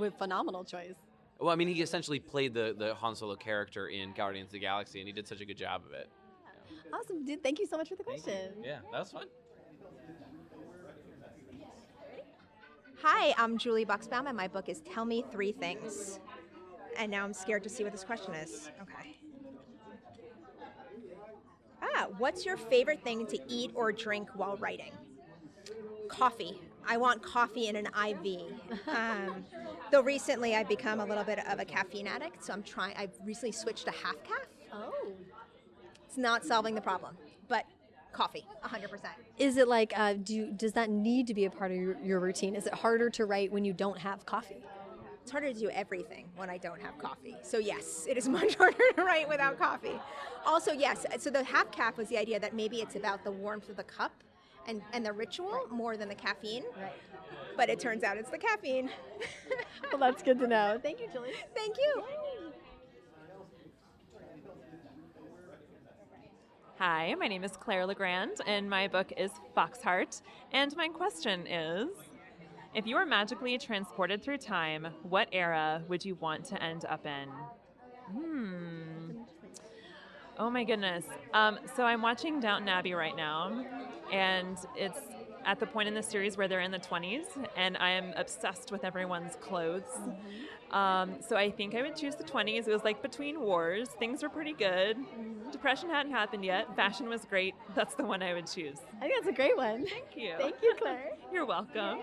a 0.00 0.10
phenomenal 0.12 0.64
choice. 0.64 0.94
Well, 1.38 1.50
I 1.50 1.54
mean, 1.56 1.68
he 1.68 1.82
essentially 1.82 2.18
played 2.18 2.54
the, 2.54 2.74
the 2.76 2.94
Han 2.94 3.14
Solo 3.14 3.36
character 3.36 3.88
in 3.88 4.12
Guardians 4.14 4.48
of 4.48 4.52
the 4.52 4.58
Galaxy, 4.58 5.00
and 5.00 5.06
he 5.06 5.12
did 5.12 5.28
such 5.28 5.40
a 5.40 5.44
good 5.44 5.58
job 5.58 5.82
of 5.86 5.92
it. 5.92 6.08
Awesome, 6.92 7.24
dude. 7.24 7.42
Thank 7.42 7.58
you 7.58 7.66
so 7.66 7.76
much 7.76 7.88
for 7.88 7.96
the 7.96 8.04
question. 8.04 8.52
Yeah, 8.64 8.78
that 8.90 9.00
was 9.00 9.12
fun. 9.12 9.26
Hi, 13.02 13.34
I'm 13.36 13.58
Julie 13.58 13.84
Buxbaum, 13.84 14.26
and 14.26 14.36
my 14.36 14.48
book 14.48 14.68
is 14.70 14.80
Tell 14.80 15.04
Me 15.04 15.22
Three 15.30 15.52
Things. 15.52 16.18
And 16.96 17.10
now 17.10 17.24
I'm 17.24 17.34
scared 17.34 17.62
to 17.64 17.68
see 17.68 17.84
what 17.84 17.92
this 17.92 18.04
question 18.04 18.32
is. 18.34 18.70
Okay. 18.80 19.18
Ah, 21.82 22.06
what's 22.16 22.46
your 22.46 22.56
favorite 22.56 23.02
thing 23.04 23.26
to 23.26 23.38
eat 23.46 23.70
or 23.74 23.92
drink 23.92 24.30
while 24.34 24.56
writing? 24.56 24.92
Coffee. 26.08 26.60
I 26.86 26.96
want 26.96 27.22
coffee 27.22 27.68
in 27.68 27.76
an 27.76 27.86
IV. 27.86 28.42
Um, 28.88 29.44
though 29.90 30.02
recently 30.02 30.54
I've 30.54 30.68
become 30.68 31.00
a 31.00 31.04
little 31.04 31.24
bit 31.24 31.40
of 31.46 31.58
a 31.58 31.64
caffeine 31.64 32.06
addict, 32.06 32.44
so 32.44 32.52
I'm 32.52 32.62
trying. 32.62 32.94
I've 32.96 33.16
recently 33.24 33.52
switched 33.52 33.86
to 33.86 33.90
half 33.90 34.22
caf. 34.22 34.46
Oh. 34.72 35.12
It's 36.06 36.16
not 36.16 36.44
solving 36.44 36.74
the 36.74 36.80
problem, 36.80 37.16
but 37.48 37.64
coffee, 38.12 38.46
100%. 38.64 38.88
Is 39.38 39.56
it 39.56 39.68
like 39.68 39.92
uh, 39.96 40.14
do 40.14 40.34
you, 40.34 40.52
does 40.52 40.72
that 40.72 40.88
need 40.88 41.26
to 41.26 41.34
be 41.34 41.44
a 41.44 41.50
part 41.50 41.70
of 41.70 41.76
your, 41.76 41.96
your 42.02 42.20
routine? 42.20 42.54
Is 42.54 42.66
it 42.66 42.74
harder 42.74 43.10
to 43.10 43.26
write 43.26 43.52
when 43.52 43.64
you 43.64 43.72
don't 43.72 43.98
have 43.98 44.24
coffee? 44.24 44.62
It's 45.22 45.32
harder 45.32 45.52
to 45.52 45.58
do 45.58 45.68
everything 45.70 46.28
when 46.36 46.48
I 46.48 46.56
don't 46.56 46.80
have 46.80 46.96
coffee. 46.98 47.34
So 47.42 47.58
yes, 47.58 48.06
it 48.08 48.16
is 48.16 48.28
much 48.38 48.54
harder 48.54 48.78
to 48.94 49.04
write 49.04 49.28
without 49.28 49.58
coffee. 49.58 49.98
Also, 50.46 50.72
yes, 50.72 51.04
so 51.18 51.30
the 51.30 51.42
half 51.42 51.72
caf 51.72 51.98
was 51.98 52.08
the 52.08 52.16
idea 52.16 52.38
that 52.38 52.54
maybe 52.54 52.76
it's 52.76 52.94
about 52.94 53.24
the 53.24 53.32
warmth 53.32 53.68
of 53.68 53.76
the 53.76 53.82
cup 53.82 54.12
and, 54.66 54.82
and 54.92 55.04
the 55.04 55.12
ritual 55.12 55.62
more 55.70 55.96
than 55.96 56.08
the 56.08 56.14
caffeine. 56.14 56.64
Right. 56.80 56.92
But 57.56 57.70
it 57.70 57.80
turns 57.80 58.04
out 58.04 58.16
it's 58.16 58.30
the 58.30 58.38
caffeine. 58.38 58.90
well, 59.92 60.00
that's 60.00 60.22
good 60.22 60.38
to 60.40 60.46
know. 60.46 60.78
Thank 60.82 61.00
you, 61.00 61.08
Julie. 61.12 61.32
Thank 61.54 61.76
you. 61.78 62.02
Hi, 66.78 67.14
my 67.14 67.26
name 67.26 67.42
is 67.42 67.56
Claire 67.56 67.86
Legrand, 67.86 68.42
and 68.46 68.68
my 68.68 68.86
book 68.86 69.10
is 69.16 69.30
Foxheart. 69.56 70.20
And 70.52 70.76
my 70.76 70.88
question 70.88 71.46
is 71.46 71.88
If 72.74 72.86
you 72.86 72.96
were 72.96 73.06
magically 73.06 73.56
transported 73.56 74.22
through 74.22 74.38
time, 74.38 74.88
what 75.02 75.28
era 75.32 75.82
would 75.88 76.04
you 76.04 76.16
want 76.16 76.44
to 76.46 76.62
end 76.62 76.84
up 76.84 77.06
in? 77.06 77.28
Hmm. 78.12 79.22
Oh 80.38 80.50
my 80.50 80.64
goodness. 80.64 81.06
Um, 81.32 81.58
so 81.76 81.84
I'm 81.84 82.02
watching 82.02 82.40
Downton 82.40 82.68
Abbey 82.68 82.92
right 82.92 83.16
now, 83.16 83.64
and 84.12 84.56
it's 84.76 85.00
at 85.44 85.60
the 85.60 85.66
point 85.66 85.86
in 85.88 85.94
the 85.94 86.02
series 86.02 86.36
where 86.36 86.48
they're 86.48 86.60
in 86.60 86.72
the 86.72 86.78
20s, 86.78 87.24
and 87.56 87.76
I 87.76 87.90
am 87.90 88.12
obsessed 88.16 88.72
with 88.72 88.84
everyone's 88.84 89.36
clothes. 89.36 89.84
Um, 90.72 91.14
so 91.26 91.36
I 91.36 91.50
think 91.52 91.76
I 91.76 91.82
would 91.82 91.94
choose 91.94 92.16
the 92.16 92.24
20s. 92.24 92.66
It 92.66 92.72
was 92.72 92.82
like 92.82 93.00
between 93.00 93.40
wars, 93.40 93.88
things 93.88 94.22
were 94.24 94.28
pretty 94.28 94.52
good. 94.52 94.96
Depression 95.52 95.88
hadn't 95.88 96.10
happened 96.12 96.44
yet. 96.44 96.74
Fashion 96.74 97.08
was 97.08 97.24
great. 97.24 97.54
That's 97.76 97.94
the 97.94 98.04
one 98.04 98.22
I 98.22 98.34
would 98.34 98.48
choose. 98.48 98.78
I 98.98 99.02
think 99.02 99.14
that's 99.14 99.32
a 99.32 99.36
great 99.36 99.56
one. 99.56 99.86
Thank 99.86 100.16
you. 100.16 100.34
Thank 100.36 100.56
you, 100.62 100.74
Claire. 100.78 101.12
You're 101.32 101.46
welcome. 101.46 102.00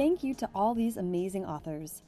Thank 0.00 0.24
you 0.24 0.32
to 0.36 0.48
all 0.54 0.72
these 0.72 0.96
amazing 0.96 1.44
authors. 1.44 2.00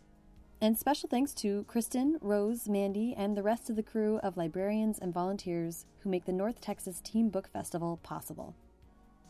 And 0.63 0.79
special 0.79 1.11
thanks 1.11 1.35
to 1.35 1.67
Kristen, 1.69 2.17
Rose, 2.23 2.67
Mandy, 2.67 3.15
and 3.15 3.37
the 3.37 3.43
rest 3.43 3.69
of 3.69 3.77
the 3.77 3.83
crew 3.83 4.19
of 4.23 4.39
librarians 4.39 4.99
and 4.99 5.13
volunteers 5.13 5.85
who 5.99 6.09
make 6.09 6.25
the 6.25 6.33
North 6.33 6.59
Texas 6.63 7.03
Teen 7.05 7.29
Book 7.29 7.51
Festival 7.53 8.01
possible. 8.03 8.55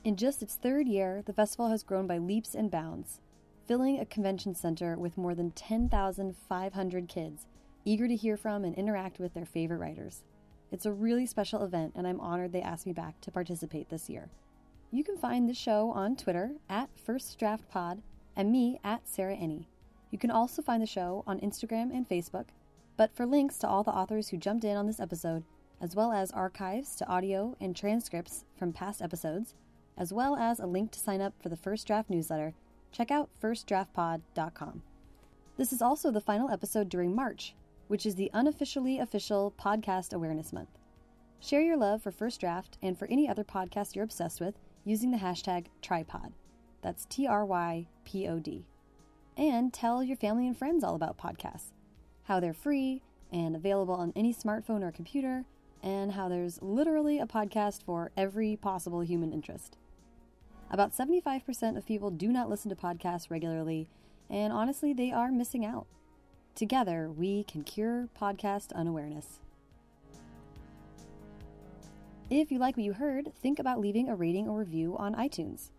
In 0.05 0.15
just 0.15 0.45
its 0.45 0.55
third 0.55 0.87
year, 0.87 1.25
the 1.27 1.33
festival 1.33 1.71
has 1.71 1.83
grown 1.83 2.07
by 2.07 2.19
leaps 2.19 2.55
and 2.55 2.71
bounds, 2.71 3.19
filling 3.67 3.99
a 3.99 4.07
convention 4.07 4.55
center 4.55 4.97
with 4.97 5.19
more 5.19 5.35
than 5.35 5.51
10,500 5.51 7.09
kids 7.09 7.47
eager 7.85 8.07
to 8.07 8.15
hear 8.15 8.37
from 8.37 8.65
and 8.65 8.77
interact 8.77 9.19
with 9.19 9.35
their 9.35 9.45
favorite 9.45 9.79
writers. 9.79 10.23
It's 10.71 10.87
a 10.87 10.93
really 10.93 11.27
special 11.27 11.65
event, 11.65 11.95
and 11.97 12.07
I'm 12.07 12.21
honored 12.21 12.53
they 12.53 12.63
asked 12.63 12.87
me 12.87 12.93
back 12.93 13.21
to 13.23 13.33
participate 13.33 13.89
this 13.89 14.09
year. 14.09 14.31
You 14.93 15.03
can 15.03 15.17
find 15.17 15.49
the 15.49 15.53
show 15.53 15.91
on 15.91 16.15
Twitter 16.15 16.53
at 16.69 16.91
First 16.97 17.41
Draft 17.41 17.69
Pod 17.69 18.03
and 18.37 18.51
me 18.51 18.81
at 18.83 19.09
Sarah 19.09 19.37
Enni. 19.37 19.67
You 20.11 20.19
can 20.19 20.31
also 20.31 20.63
find 20.63 20.83
the 20.83 20.87
show 20.87 21.25
on 21.27 21.41
Instagram 21.41 21.95
and 21.95 22.09
Facebook. 22.09 22.47
But 22.97 23.15
for 23.15 23.27
links 23.27 23.59
to 23.59 23.69
all 23.69 23.83
the 23.83 23.91
authors 23.91 24.29
who 24.29 24.37
jumped 24.37 24.65
in 24.65 24.77
on 24.77 24.87
this 24.87 25.01
episode, 25.01 25.45
as 25.81 25.97
well 25.97 26.13
as 26.13 26.31
archives 26.31 26.95
to 26.97 27.09
audio 27.09 27.57
and 27.61 27.75
transcripts 27.75 28.45
from 28.57 28.73
past 28.73 29.03
episodes, 29.03 29.55
as 29.97 30.13
well 30.13 30.37
as 30.37 30.61
a 30.61 30.67
link 30.67 30.91
to 30.93 31.01
sign 31.01 31.21
up 31.21 31.35
for 31.43 31.49
the 31.49 31.57
First 31.57 31.87
Draft 31.87 32.11
newsletter, 32.11 32.55
check 32.93 33.11
out 33.11 33.31
firstdraftpod.com. 33.43 34.83
This 35.57 35.73
is 35.73 35.83
also 35.83 36.11
the 36.11 36.21
final 36.21 36.51
episode 36.51 36.89
during 36.89 37.15
March, 37.15 37.55
which 37.89 38.07
is 38.07 38.15
the 38.15 38.31
unofficially 38.33 38.99
official 38.99 39.53
Podcast 39.59 40.13
Awareness 40.13 40.53
Month. 40.53 40.79
Share 41.41 41.61
your 41.61 41.77
love 41.77 42.03
for 42.03 42.13
First 42.13 42.41
Draft 42.41 42.79
and 42.83 42.97
for 42.97 43.07
any 43.09 43.29
other 43.29 43.45
podcast 43.45 43.97
you're 43.97 44.05
obsessed 44.05 44.41
with 44.41 44.55
using 44.85 45.11
the 45.11 45.19
hashtag 45.19 45.67
TryPod. 45.83 46.33
That's 46.83 47.07
T 47.07 47.27
R 47.27 47.45
Y 47.45 47.87
P 48.05 48.29
O 48.29 48.39
D. 48.39 48.67
And 49.37 49.73
tell 49.73 50.03
your 50.03 50.17
family 50.17 50.47
and 50.47 50.57
friends 50.57 50.85
all 50.85 50.95
about 50.95 51.17
podcasts, 51.17 51.73
how 52.25 52.39
they're 52.39 52.53
free 52.53 53.03
and 53.33 53.57
available 53.57 53.95
on 53.95 54.13
any 54.15 54.35
smartphone 54.35 54.83
or 54.83 54.93
computer, 54.93 55.47
and 55.83 56.13
how 56.13 56.29
there's 56.29 56.61
literally 56.61 57.19
a 57.19 57.27
podcast 57.27 57.83
for 57.83 58.11
every 58.17 58.57
possible 58.57 59.01
human 59.01 59.33
interest. 59.33 59.79
About 60.71 60.93
75% 60.97 61.77
of 61.77 61.87
people 61.87 62.11
do 62.11 62.29
not 62.29 62.51
listen 62.51 62.69
to 62.69 62.77
podcasts 62.77 63.31
regularly, 63.31 63.89
and 64.29 64.53
honestly, 64.53 64.93
they 64.93 65.11
are 65.11 65.31
missing 65.31 65.65
out. 65.65 65.87
Together, 66.55 67.11
we 67.11 67.45
can 67.45 67.63
cure 67.63 68.09
podcast 68.19 68.73
unawareness. 68.75 69.41
If 72.31 72.51
you 72.51 72.59
like 72.59 72.77
what 72.77 72.85
you 72.85 72.95
heard, 72.95 73.33
think 73.43 73.59
about 73.59 73.81
leaving 73.81 74.09
a 74.09 74.15
rating 74.15 74.49
or 74.49 74.59
review 74.59 74.97
on 74.99 75.15
iTunes. 75.15 75.71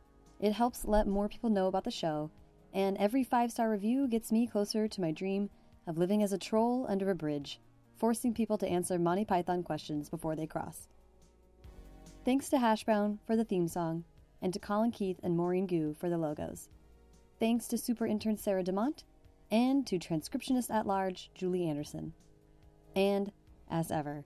It 0.44 0.52
helps 0.52 0.84
let 0.84 1.08
more 1.08 1.30
people 1.30 1.50
know 1.50 1.68
about 1.68 1.86
the 1.86 1.90
show, 1.90 2.30
and 2.74 2.98
every 2.98 3.24
five 3.24 3.50
star 3.50 3.72
review 3.72 4.10
gets 4.10 4.30
me 4.30 4.46
closer 4.46 4.90
to 4.90 5.02
my 5.02 5.14
dream 5.14 5.50
of 5.88 5.98
living 5.98 6.22
as 6.22 6.34
a 6.34 6.38
troll 6.38 6.86
under 6.90 7.10
a 7.10 7.16
bridge, 7.16 7.62
forcing 7.96 8.34
people 8.34 8.58
to 8.58 8.68
answer 8.68 9.00
Monty 9.00 9.24
Python 9.24 9.64
questions 9.64 10.10
before 10.10 10.36
they 10.36 10.46
cross. 10.46 10.90
Thanks 12.26 12.50
to 12.50 12.58
Hash 12.58 12.84
Brown 12.84 13.20
for 13.26 13.38
the 13.38 13.46
theme 13.46 13.70
song, 13.70 14.04
and 14.42 14.52
to 14.52 14.60
Colin 14.60 14.92
Keith 14.92 15.18
and 15.24 15.38
Maurene 15.38 15.66
Goo 15.66 15.94
for 15.94 16.10
the 16.10 16.18
logos. 16.18 16.68
Thanks 17.40 17.70
to 17.70 17.78
super 17.78 18.06
intern 18.06 18.36
Sarah 18.36 18.66
DeMont, 18.66 19.06
and 19.50 19.88
to 19.88 19.98
transcriptionist 19.98 20.70
at 20.70 20.86
large 20.86 21.32
Julie 21.34 21.70
Anderson. 21.70 22.12
And, 22.98 23.32
as 23.72 23.92
ever, 23.92 24.26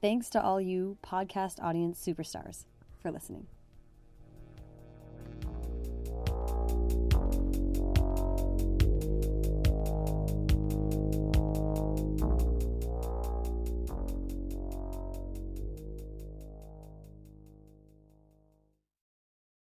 thanks 0.00 0.28
to 0.30 0.42
all 0.42 0.60
you 0.60 0.98
podcast 1.04 1.62
audience 1.62 2.04
superstars 2.04 2.64
for 3.00 3.12
listening. 3.12 3.46